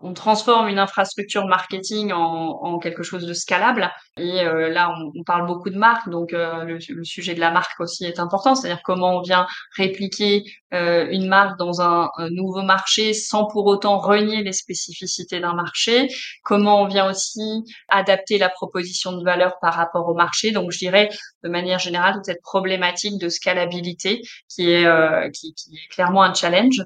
on 0.00 0.12
transforme 0.12 0.68
une 0.68 0.78
infrastructure 0.78 1.46
marketing 1.46 2.12
en, 2.12 2.18
en 2.62 2.78
quelque 2.78 3.02
chose 3.02 3.26
de 3.26 3.32
scalable. 3.32 3.90
Et 4.18 4.42
euh, 4.42 4.68
là, 4.68 4.90
on, 4.90 5.12
on, 5.18 5.24
parle 5.24 5.46
beaucoup 5.46 5.70
de 5.70 5.78
marque, 5.78 6.10
donc 6.10 6.34
euh, 6.34 6.64
le, 6.64 6.78
le, 6.90 7.04
sujet 7.04 7.34
de 7.34 7.40
la 7.40 7.50
marque 7.50 7.80
aussi 7.80 8.04
est 8.04 8.18
important, 8.18 8.54
c'est-à-dire 8.54 8.82
comment 8.84 9.16
on 9.16 9.22
vient 9.22 9.46
répliquer 9.76 10.44
une 10.72 11.28
marque 11.28 11.56
dans 11.56 11.80
un, 11.80 12.10
un, 12.16 12.30
nouveau 12.30 12.62
marché 12.62 13.14
sans 13.14 13.46
pour 13.46 13.64
autant 13.66 13.98
renier 13.98 14.42
les 14.42 14.52
spécificités 14.52 15.38
d'un 15.38 15.54
marché. 15.54 16.08
Comment 16.42 16.82
on 16.82 16.88
vient 16.88 17.08
aussi 17.08 17.62
adapter 17.88 18.38
la 18.38 18.48
proposition 18.48 19.12
de 19.12 19.22
valeur 19.24 19.54
par 19.60 19.74
rapport 19.74 20.08
au 20.08 20.14
marché. 20.14 20.50
Donc, 20.50 20.72
je 20.72 20.78
dirais 20.78 21.10
de 21.44 21.48
manière 21.48 21.78
générale 21.78 22.14
toute 22.14 22.24
cette 22.24 22.42
problématique 22.42 23.20
de 23.20 23.28
scalabilité 23.28 24.20
qui 24.48 24.68
est 24.72 24.84
qui, 25.30 25.54
qui 25.54 25.76
est 25.76 25.88
clairement 25.94 26.24
un 26.24 26.34
challenge. 26.34 26.82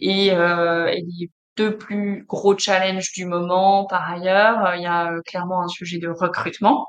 Et, 0.00 0.32
euh, 0.32 0.86
les 0.90 1.30
deux 1.58 1.76
plus 1.76 2.24
gros 2.26 2.56
challenges 2.56 3.12
du 3.12 3.26
moment, 3.26 3.84
par 3.84 4.10
ailleurs, 4.10 4.64
euh, 4.64 4.76
il 4.76 4.82
y 4.82 4.86
a 4.86 5.12
euh, 5.12 5.22
clairement 5.22 5.62
un 5.62 5.68
sujet 5.68 5.98
de 5.98 6.08
recrutement, 6.08 6.86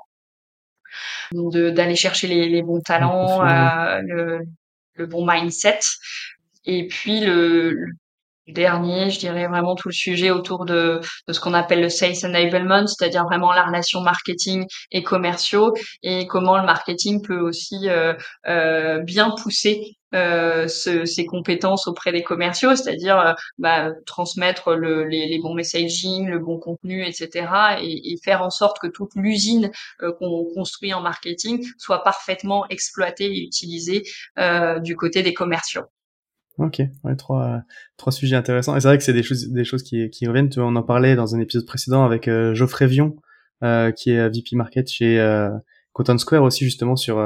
d'aller 1.34 1.96
chercher 1.96 2.28
les, 2.28 2.48
les, 2.48 2.62
bons 2.62 2.82
talents, 2.82 3.44
euh, 3.46 4.02
le, 4.04 4.40
le, 4.94 5.06
bon 5.08 5.26
mindset. 5.26 5.80
Et 6.66 6.88
puis 6.88 7.20
le, 7.22 7.88
dernier, 8.54 9.10
je 9.10 9.20
dirais 9.20 9.48
vraiment 9.48 9.76
tout 9.76 9.90
le 9.90 9.94
sujet 9.94 10.32
autour 10.32 10.66
de, 10.66 11.02
ce 11.30 11.40
qu'on 11.40 11.54
appelle 11.54 11.82
le 11.82 11.90
sales 11.90 12.16
enablement, 12.24 12.88
c'est-à-dire 12.88 13.24
vraiment 13.26 13.52
la 13.54 13.66
relation 13.66 14.02
marketing 14.02 14.66
et 14.92 15.04
commerciaux 15.04 15.74
et 16.04 16.28
comment 16.28 16.58
le 16.58 16.66
marketing 16.66 17.22
peut 17.26 17.40
aussi 17.40 17.90
euh, 17.90 18.14
euh, 18.48 19.00
bien 19.00 19.32
pousser 19.32 19.98
euh, 20.16 20.68
ses 20.68 21.26
compétences 21.28 21.88
auprès 21.88 22.12
des 22.12 22.24
commerciaux, 22.24 22.76
c'est-à-dire 22.76 23.20
euh, 23.20 23.34
bah, 23.60 23.92
transmettre 24.08 24.74
le, 24.74 25.06
les, 25.06 25.40
bons 25.40 25.54
messaging, 25.54 26.28
le 26.28 26.40
bon 26.40 26.58
contenu, 26.58 27.06
etc., 27.06 27.48
et, 27.82 28.16
faire 28.24 28.42
en 28.42 28.50
sorte 28.50 28.80
que 28.80 28.88
toute 28.88 29.12
l'usine 29.16 29.72
qu'on 30.00 30.46
construit 30.56 30.94
en 30.94 31.02
marketing 31.02 31.64
soit 31.78 32.04
parfaitement 32.04 32.68
exploitée 32.70 33.26
et 33.26 33.44
utilisée 33.44 34.04
du 34.82 34.96
côté 34.96 35.24
des 35.24 35.34
commerciaux. 35.34 35.84
Ok, 36.60 36.82
ouais, 37.04 37.16
trois 37.16 37.62
trois 37.98 38.12
sujets 38.12 38.36
intéressants. 38.36 38.76
Et 38.76 38.82
c'est 38.82 38.88
vrai 38.88 38.98
que 38.98 39.04
c'est 39.04 39.14
des 39.14 39.24
choses 39.24 39.50
des 39.50 39.64
choses 39.64 39.84
qui 39.84 40.10
qui 40.10 40.28
reviennent. 40.28 40.50
Tu 40.50 40.60
vois, 40.60 40.70
on 40.70 40.76
en 40.76 40.84
parlait 40.84 41.16
dans 41.16 41.36
un 41.36 41.40
épisode 41.40 41.66
précédent 41.66 42.04
avec 42.04 42.30
Geoffrey 42.54 42.88
Vion, 42.88 43.16
qui 43.96 44.12
est 44.12 44.30
VP 44.30 44.56
Market 44.56 44.90
chez 44.90 45.20
euh, 45.20 45.50
Cotton 45.94 46.18
Square 46.18 46.44
aussi 46.44 46.66
justement 46.66 46.96
sur 46.96 47.18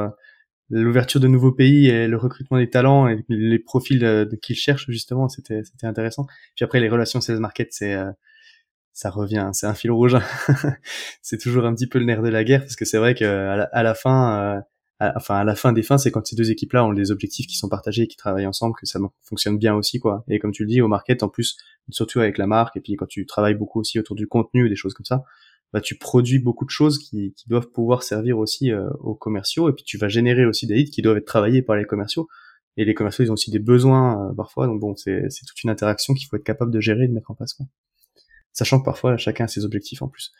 l'ouverture 0.69 1.19
de 1.19 1.27
nouveaux 1.27 1.51
pays 1.51 1.87
et 1.87 2.07
le 2.07 2.17
recrutement 2.17 2.57
des 2.57 2.69
talents 2.69 3.07
et 3.07 3.23
les 3.29 3.59
profils 3.59 4.03
euh, 4.03 4.25
qu'ils 4.41 4.55
cherchent 4.55 4.89
justement 4.89 5.29
c'était 5.29 5.63
c'était 5.63 5.87
intéressant 5.87 6.25
puis 6.55 6.63
après 6.63 6.79
les 6.79 6.89
relations 6.89 7.21
sales 7.21 7.39
market 7.39 7.69
c'est 7.71 7.93
euh, 7.93 8.11
ça 8.93 9.09
revient 9.09 9.49
c'est 9.53 9.67
un 9.67 9.73
fil 9.73 9.91
rouge 9.91 10.17
c'est 11.21 11.37
toujours 11.39 11.65
un 11.65 11.73
petit 11.73 11.87
peu 11.87 11.99
le 11.99 12.05
nerf 12.05 12.21
de 12.21 12.29
la 12.29 12.43
guerre 12.43 12.61
parce 12.61 12.75
que 12.75 12.85
c'est 12.85 12.97
vrai 12.97 13.13
que 13.15 13.25
à 13.25 13.83
la, 13.83 13.93
fin 13.93 14.63
euh, 15.01 15.12
enfin 15.15 15.38
à 15.38 15.43
la 15.43 15.56
fin 15.56 15.73
des 15.73 15.82
fins 15.82 15.97
c'est 15.97 16.12
quand 16.12 16.25
ces 16.25 16.36
deux 16.36 16.51
équipes 16.51 16.73
là 16.73 16.86
ont 16.86 16.93
des 16.93 17.12
objectifs 17.12 17.47
qui 17.47 17.56
sont 17.56 17.69
partagés 17.69 18.03
et 18.03 18.08
qui 18.08 18.17
travaillent 18.17 18.45
ensemble 18.45 18.75
que 18.79 18.86
ça 18.86 18.99
fonctionne 19.21 19.58
bien 19.58 19.75
aussi 19.75 19.99
quoi 19.99 20.23
et 20.27 20.39
comme 20.39 20.51
tu 20.51 20.63
le 20.63 20.69
dis 20.69 20.82
au 20.82 20.88
market 20.88 21.23
en 21.23 21.29
plus 21.29 21.58
surtout 21.89 22.19
avec 22.19 22.38
la 22.38 22.47
marque 22.47 22.77
et 22.77 22.82
puis 22.82 22.95
quand 22.95 23.08
tu 23.08 23.25
travailles 23.25 23.56
beaucoup 23.56 23.79
aussi 23.79 23.99
autour 23.99 24.15
du 24.15 24.27
contenu 24.27 24.69
des 24.69 24.75
choses 24.75 24.93
comme 24.93 25.06
ça 25.06 25.23
bah, 25.73 25.82
tu 25.82 25.97
produis 25.97 26.38
beaucoup 26.38 26.65
de 26.65 26.69
choses 26.69 26.99
qui, 26.99 27.34
qui 27.34 27.49
doivent 27.49 27.71
pouvoir 27.71 28.03
servir 28.03 28.38
aussi 28.38 28.71
euh, 28.71 28.89
aux 28.99 29.15
commerciaux, 29.15 29.69
et 29.69 29.73
puis 29.73 29.84
tu 29.84 29.97
vas 29.97 30.08
générer 30.08 30.45
aussi 30.45 30.67
des 30.67 30.75
leads 30.75 30.91
qui 30.91 31.01
doivent 31.01 31.17
être 31.17 31.25
travaillés 31.25 31.63
par 31.63 31.75
les 31.75 31.86
commerciaux. 31.86 32.27
Et 32.77 32.86
les 32.86 32.93
commerciaux, 32.93 33.25
ils 33.25 33.32
ont 33.32 33.34
aussi 33.34 33.51
des 33.51 33.60
besoins 33.60 34.29
euh, 34.29 34.34
parfois, 34.36 34.67
donc 34.67 34.79
bon, 34.79 34.95
c'est 34.95 35.27
toute 35.47 35.63
une 35.63 35.71
interaction 35.71 36.13
qu'il 36.13 36.27
faut 36.27 36.36
être 36.38 36.43
capable 36.43 36.71
de 36.71 36.79
gérer 36.79 37.06
et 37.06 37.08
de 37.08 37.13
mettre 37.13 37.32
en 37.32 37.36
place. 37.36 37.53
Quoi. 37.53 37.65
Sachant 38.51 38.79
que 38.79 38.86
parfois, 38.86 39.17
chacun 39.17 39.45
a 39.45 39.47
ses 39.47 39.65
objectifs 39.65 40.03
en 40.03 40.08
plus. 40.08 40.32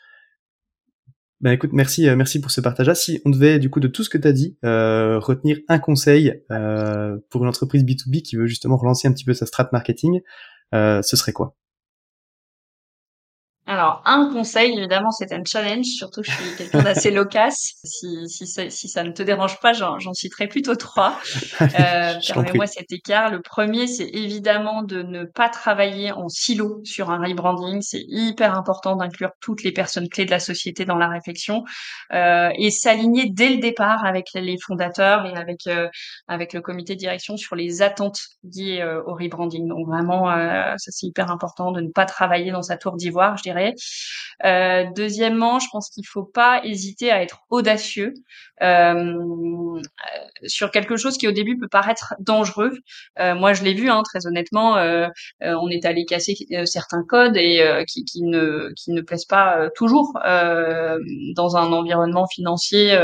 Ben 1.44 1.52
écoute, 1.52 1.74
merci, 1.74 2.08
euh, 2.08 2.16
merci 2.16 2.40
pour 2.40 2.50
ce 2.50 2.62
partage-là. 2.62 2.94
Si 2.94 3.20
on 3.26 3.30
devait, 3.30 3.58
du 3.58 3.68
coup, 3.68 3.78
de 3.78 3.86
tout 3.86 4.02
ce 4.02 4.08
que 4.08 4.16
tu 4.16 4.32
dit, 4.32 4.56
retenir 4.62 5.58
un 5.68 5.78
conseil 5.78 6.42
pour 7.28 7.42
une 7.42 7.48
entreprise 7.48 7.84
B2B 7.84 8.22
qui 8.22 8.36
veut 8.36 8.46
justement 8.46 8.78
relancer 8.78 9.08
un 9.08 9.12
petit 9.12 9.26
peu 9.26 9.34
sa 9.34 9.44
strat 9.44 9.68
marketing, 9.70 10.22
ce 10.72 11.02
serait 11.02 11.34
quoi? 11.34 11.54
Alors 13.84 14.02
un 14.06 14.32
conseil, 14.32 14.78
évidemment, 14.78 15.10
c'est 15.10 15.30
un 15.32 15.42
challenge. 15.44 15.84
Surtout, 15.84 16.22
je 16.22 16.30
suis 16.30 16.56
quelqu'un 16.56 16.82
d'assez 16.82 17.10
loquace. 17.10 17.74
Si, 17.84 18.28
si, 18.28 18.46
si 18.46 18.88
ça 18.88 19.04
ne 19.04 19.10
te 19.10 19.22
dérange 19.22 19.60
pas, 19.60 19.74
j'en 19.74 20.12
citerai 20.14 20.48
plutôt 20.48 20.74
trois. 20.74 21.18
Euh, 21.60 22.14
Permets-moi 22.26 22.66
cet 22.66 22.92
écart. 22.92 23.30
Le 23.30 23.40
premier, 23.40 23.86
c'est 23.86 24.08
évidemment 24.12 24.82
de 24.82 25.02
ne 25.02 25.24
pas 25.24 25.48
travailler 25.48 26.12
en 26.12 26.28
silo 26.28 26.80
sur 26.84 27.10
un 27.10 27.18
rebranding. 27.18 27.80
C'est 27.80 28.04
hyper 28.06 28.56
important 28.56 28.96
d'inclure 28.96 29.30
toutes 29.40 29.62
les 29.62 29.72
personnes 29.72 30.08
clés 30.08 30.24
de 30.24 30.30
la 30.30 30.38
société 30.38 30.84
dans 30.84 30.96
la 30.96 31.08
réflexion 31.08 31.64
euh, 32.12 32.50
et 32.56 32.70
s'aligner 32.70 33.28
dès 33.30 33.48
le 33.48 33.58
départ 33.58 34.04
avec 34.04 34.28
les 34.34 34.56
fondateurs 34.64 35.26
et 35.26 35.34
avec 35.34 35.66
euh, 35.66 35.88
avec 36.28 36.52
le 36.52 36.60
comité 36.60 36.94
de 36.94 36.98
direction 36.98 37.36
sur 37.36 37.56
les 37.56 37.82
attentes 37.82 38.20
liées 38.42 38.80
euh, 38.80 39.02
au 39.06 39.14
rebranding. 39.14 39.66
Donc 39.68 39.86
vraiment, 39.86 40.30
euh, 40.30 40.74
ça 40.76 40.90
c'est 40.90 41.06
hyper 41.06 41.30
important 41.30 41.72
de 41.72 41.80
ne 41.80 41.90
pas 41.90 42.04
travailler 42.04 42.52
dans 42.52 42.62
sa 42.62 42.76
tour 42.76 42.96
d'ivoire, 42.96 43.36
je 43.36 43.42
dirais 43.42 43.73
euh, 44.44 44.84
deuxièmement, 44.94 45.58
je 45.58 45.66
pense 45.70 45.90
qu'il 45.90 46.06
faut 46.06 46.24
pas 46.24 46.60
hésiter 46.64 47.10
à 47.10 47.22
être 47.22 47.40
audacieux 47.50 48.14
euh, 48.62 49.80
sur 50.46 50.70
quelque 50.70 50.96
chose 50.96 51.16
qui 51.16 51.28
au 51.28 51.32
début 51.32 51.58
peut 51.58 51.68
paraître 51.68 52.14
dangereux. 52.18 52.72
Euh, 53.18 53.34
moi, 53.34 53.52
je 53.52 53.62
l'ai 53.62 53.74
vu, 53.74 53.90
hein, 53.90 54.02
très 54.02 54.26
honnêtement, 54.26 54.74
on 55.40 55.68
est 55.68 55.84
allé 55.84 56.04
casser 56.04 56.34
certains 56.64 57.04
codes 57.08 57.36
et 57.36 57.84
qui, 57.88 58.04
qui, 58.04 58.22
ne 58.22 58.70
qui 58.76 58.92
ne 58.92 59.00
plaisent 59.00 59.24
pas 59.24 59.68
toujours 59.74 60.12
dans 60.14 61.56
un 61.56 61.72
environnement 61.72 62.26
financier 62.26 62.96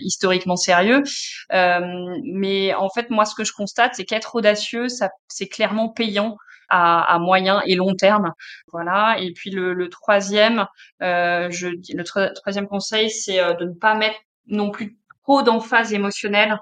historiquement 0.00 0.56
sérieux. 0.56 1.02
mais 1.50 2.74
en 2.74 2.88
fait, 2.90 3.10
moi, 3.10 3.24
ce 3.24 3.34
que 3.34 3.44
je 3.44 3.52
constate, 3.52 3.94
c'est 3.94 4.04
qu'être 4.04 4.34
audacieux, 4.34 4.88
ça, 4.88 5.10
c'est 5.28 5.48
clairement 5.48 5.88
payant 5.88 6.36
à, 6.68 7.18
moyen 7.18 7.62
et 7.66 7.74
long 7.74 7.94
terme. 7.94 8.32
Voilà. 8.72 9.16
Et 9.18 9.32
puis 9.32 9.50
le, 9.50 9.88
troisième, 9.88 10.66
euh, 11.02 11.50
je, 11.50 11.68
le 11.68 12.04
troisième 12.34 12.66
conseil, 12.66 13.10
c'est 13.10 13.40
euh, 13.40 13.54
de 13.54 13.66
ne 13.66 13.74
pas 13.74 13.94
mettre 13.94 14.18
non 14.46 14.70
plus 14.70 14.98
trop 15.22 15.42
d'emphase 15.42 15.92
émotionnelle 15.92 16.58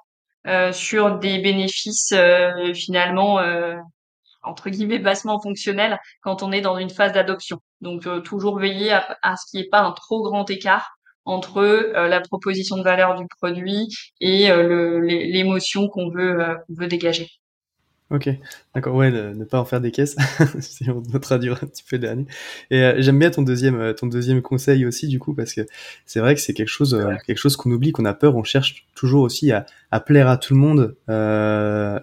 euh, 0.46 0.72
sur 0.72 1.18
des 1.18 1.38
bénéfices 1.38 2.14
finalement 2.74 3.40
entre 4.42 4.70
guillemets 4.70 4.98
bassement 4.98 5.40
fonctionnels 5.40 5.98
quand 6.22 6.42
on 6.42 6.52
est 6.52 6.60
dans 6.60 6.78
une 6.78 6.90
phase 6.90 7.12
d'adoption. 7.12 7.58
Donc 7.80 8.06
toujours 8.24 8.58
veiller 8.58 8.92
à, 8.92 9.36
ce 9.36 9.50
qu'il 9.50 9.60
n'y 9.60 9.66
ait 9.66 9.70
pas 9.70 9.80
un 9.80 9.92
trop 9.92 10.22
grand 10.22 10.48
écart 10.50 10.96
entre 11.26 11.62
la 11.94 12.20
proposition 12.20 12.76
de 12.76 12.82
valeur 12.82 13.14
du 13.14 13.26
produit 13.38 13.88
et 14.20 14.48
l'émotion 14.48 15.88
qu'on 15.88 16.10
veut, 16.10 16.56
qu'on 16.66 16.74
veut 16.74 16.88
dégager. 16.88 17.28
Ok, 18.10 18.28
d'accord, 18.74 18.96
ouais, 18.96 19.12
ne, 19.12 19.44
pas 19.44 19.60
en 19.60 19.64
faire 19.64 19.80
des 19.80 19.92
caisses, 19.92 20.16
si 20.58 20.90
on 20.90 21.00
traduire 21.20 21.62
un 21.62 21.66
petit 21.68 21.84
peu 21.88 21.96
dernier. 21.96 22.26
Et 22.72 22.82
euh, 22.82 22.94
j'aime 22.98 23.20
bien 23.20 23.30
ton 23.30 23.42
deuxième, 23.42 23.78
euh, 23.78 23.92
ton 23.92 24.08
deuxième 24.08 24.42
conseil 24.42 24.84
aussi, 24.84 25.06
du 25.06 25.20
coup, 25.20 25.32
parce 25.32 25.54
que 25.54 25.60
c'est 26.06 26.18
vrai 26.18 26.34
que 26.34 26.40
c'est 26.40 26.52
quelque 26.52 26.66
chose, 26.66 26.94
euh, 26.94 27.14
quelque 27.24 27.38
chose 27.38 27.56
qu'on 27.56 27.70
oublie, 27.70 27.92
qu'on 27.92 28.04
a 28.04 28.12
peur, 28.12 28.34
on 28.34 28.42
cherche 28.42 28.84
toujours 28.96 29.22
aussi 29.22 29.52
à, 29.52 29.64
à 29.92 30.00
plaire 30.00 30.26
à 30.26 30.38
tout 30.38 30.54
le 30.54 30.58
monde. 30.58 30.96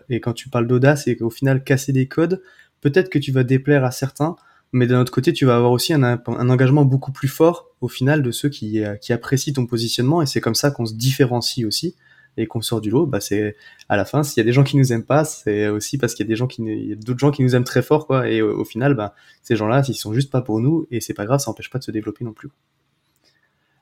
et 0.08 0.22
quand 0.22 0.32
tu 0.32 0.48
parles 0.48 0.68
d'audace 0.68 1.08
et 1.10 1.18
qu'au 1.18 1.30
final 1.30 1.62
casser 1.62 1.92
des 1.92 2.08
codes, 2.08 2.42
peut-être 2.80 3.10
que 3.10 3.20
tu 3.20 3.34
vas 3.34 3.44
déplaire 3.44 3.84
à 3.84 3.92
certains, 3.92 4.38
mais 4.72 4.88
d'un 4.88 5.02
autre 5.02 5.12
côté, 5.12 5.34
tu 5.34 5.46
vas 5.46 5.58
avoir 5.58 5.74
aussi 5.74 5.94
un, 5.94 6.04
un, 6.04 6.50
engagement 6.50 6.86
beaucoup 6.86 7.12
plus 7.12 7.28
fort 7.28 7.68
au 7.82 7.90
final 7.90 8.22
de 8.24 8.32
ceux 8.32 8.50
qui, 8.50 8.82
qui 9.02 9.12
apprécient 9.12 9.54
ton 9.54 9.66
positionnement, 9.66 10.22
et 10.22 10.26
c'est 10.26 10.40
comme 10.40 10.56
ça 10.56 10.72
qu'on 10.72 10.86
se 10.86 10.94
différencie 10.94 11.66
aussi 11.66 11.96
et 12.38 12.46
qu'on 12.48 12.62
sort 12.62 12.82
du 12.82 12.90
lot, 12.90 13.06
bah 13.06 13.20
c'est 13.20 13.56
à 13.90 13.98
la 13.98 14.06
fin 14.06 14.24
s'il 14.24 14.40
y 14.40 14.42
a 14.42 14.46
des 14.46 14.54
gens 14.54 14.64
qui 14.64 14.78
nous 14.78 14.94
aiment 14.94 15.06
pas, 15.06 15.26
c'est 15.26 15.68
aussi 15.68 15.98
parce 15.98 16.14
qu'il 16.14 16.26
y 16.26 16.28
a 16.28 16.32
des 16.32 16.36
gens 16.36 16.48
qui 16.48 16.62
il 16.62 16.90
y 16.90 16.94
a 16.94 16.96
d'autres 16.96 17.20
gens 17.20 17.32
qui 17.32 17.44
nous 17.44 17.56
aiment 17.56 17.64
très 17.64 17.82
fort 17.82 18.08
quoi 18.08 18.30
et 18.30 18.42
au, 18.42 18.64
final 18.64 18.94
bah 18.94 19.14
ces 19.42 19.56
gens-là 19.56 19.84
ils 19.88 19.96
sont 19.96 20.14
juste 20.14 20.32
pas 20.32 20.42
pour 20.42 20.60
nous 20.60 20.88
et 20.92 21.02
c'est 21.02 21.14
pas 21.14 21.26
grave, 21.26 21.40
ça 21.40 21.50
empêche 21.50 21.70
pas 21.70 21.80
de 21.80 21.84
se 21.84 21.92
développer 21.92 22.24
non 22.24 22.34
plus. 22.34 22.50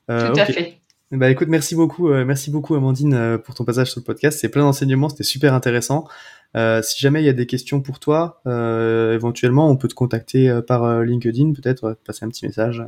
Euh, 0.09 0.31
Tout 0.31 0.39
à 0.39 0.45
fait. 0.45 0.79
Bah 1.11 1.29
écoute, 1.29 1.47
merci 1.49 1.75
beaucoup, 1.75 2.09
euh, 2.09 2.25
merci 2.25 2.49
beaucoup 2.49 2.75
Amandine 2.75 3.13
euh, 3.13 3.37
pour 3.37 3.53
ton 3.55 3.63
passage 3.63 3.91
sur 3.91 3.99
le 3.99 4.05
podcast. 4.05 4.39
C'est 4.39 4.49
plein 4.49 4.63
d'enseignements, 4.63 5.09
c'était 5.09 5.23
super 5.23 5.53
intéressant. 5.53 6.07
si 6.55 6.99
jamais 6.99 7.21
il 7.21 7.25
y 7.25 7.29
a 7.29 7.33
des 7.33 7.45
questions 7.45 7.81
pour 7.81 7.99
toi, 7.99 8.41
éventuellement 8.45 9.69
on 9.69 9.75
peut 9.75 9.87
te 9.87 9.93
contacter 9.93 10.61
par 10.67 11.01
LinkedIn, 11.01 11.53
peut-être 11.53 11.97
passer 12.05 12.25
un 12.25 12.29
petit 12.29 12.45
message. 12.45 12.83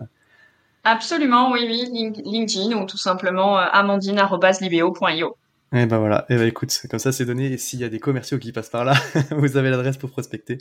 Absolument, 0.84 1.51
oui, 1.51 1.65
oui, 1.67 2.13
LinkedIn 2.23 2.77
ou 2.77 2.86
tout 2.86 2.97
simplement 2.97 3.58
amandine@libeo.io. 3.58 5.36
Et 5.73 5.82
eh 5.82 5.86
ben 5.86 5.97
voilà, 5.97 6.25
et 6.30 6.36
eh 6.36 6.38
ben 6.38 6.47
écoute, 6.47 6.73
comme 6.89 6.99
ça 6.99 7.12
c'est 7.12 7.25
donné. 7.25 7.51
Et 7.51 7.58
s'il 7.58 7.80
y 7.80 7.84
a 7.84 7.89
des 7.89 7.99
commerciaux 7.99 8.39
qui 8.39 8.53
passent 8.53 8.69
par 8.69 8.86
là, 8.86 8.93
vous 9.32 9.58
avez 9.58 9.69
l'adresse 9.69 9.97
pour 9.97 10.10
prospecter. 10.10 10.60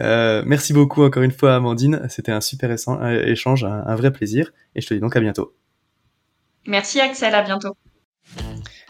Euh, 0.00 0.42
merci 0.44 0.74
beaucoup 0.74 1.02
encore 1.02 1.22
une 1.22 1.32
fois, 1.32 1.54
Amandine. 1.54 2.06
C'était 2.10 2.32
un 2.32 2.42
super 2.42 2.70
échange, 2.70 3.64
un 3.64 3.94
vrai 3.94 4.12
plaisir. 4.12 4.52
Et 4.74 4.82
je 4.82 4.86
te 4.86 4.92
dis 4.92 5.00
donc 5.00 5.16
à 5.16 5.20
bientôt. 5.20 5.54
Merci 6.66 7.00
Axel, 7.00 7.34
à 7.34 7.42
bientôt. 7.42 7.74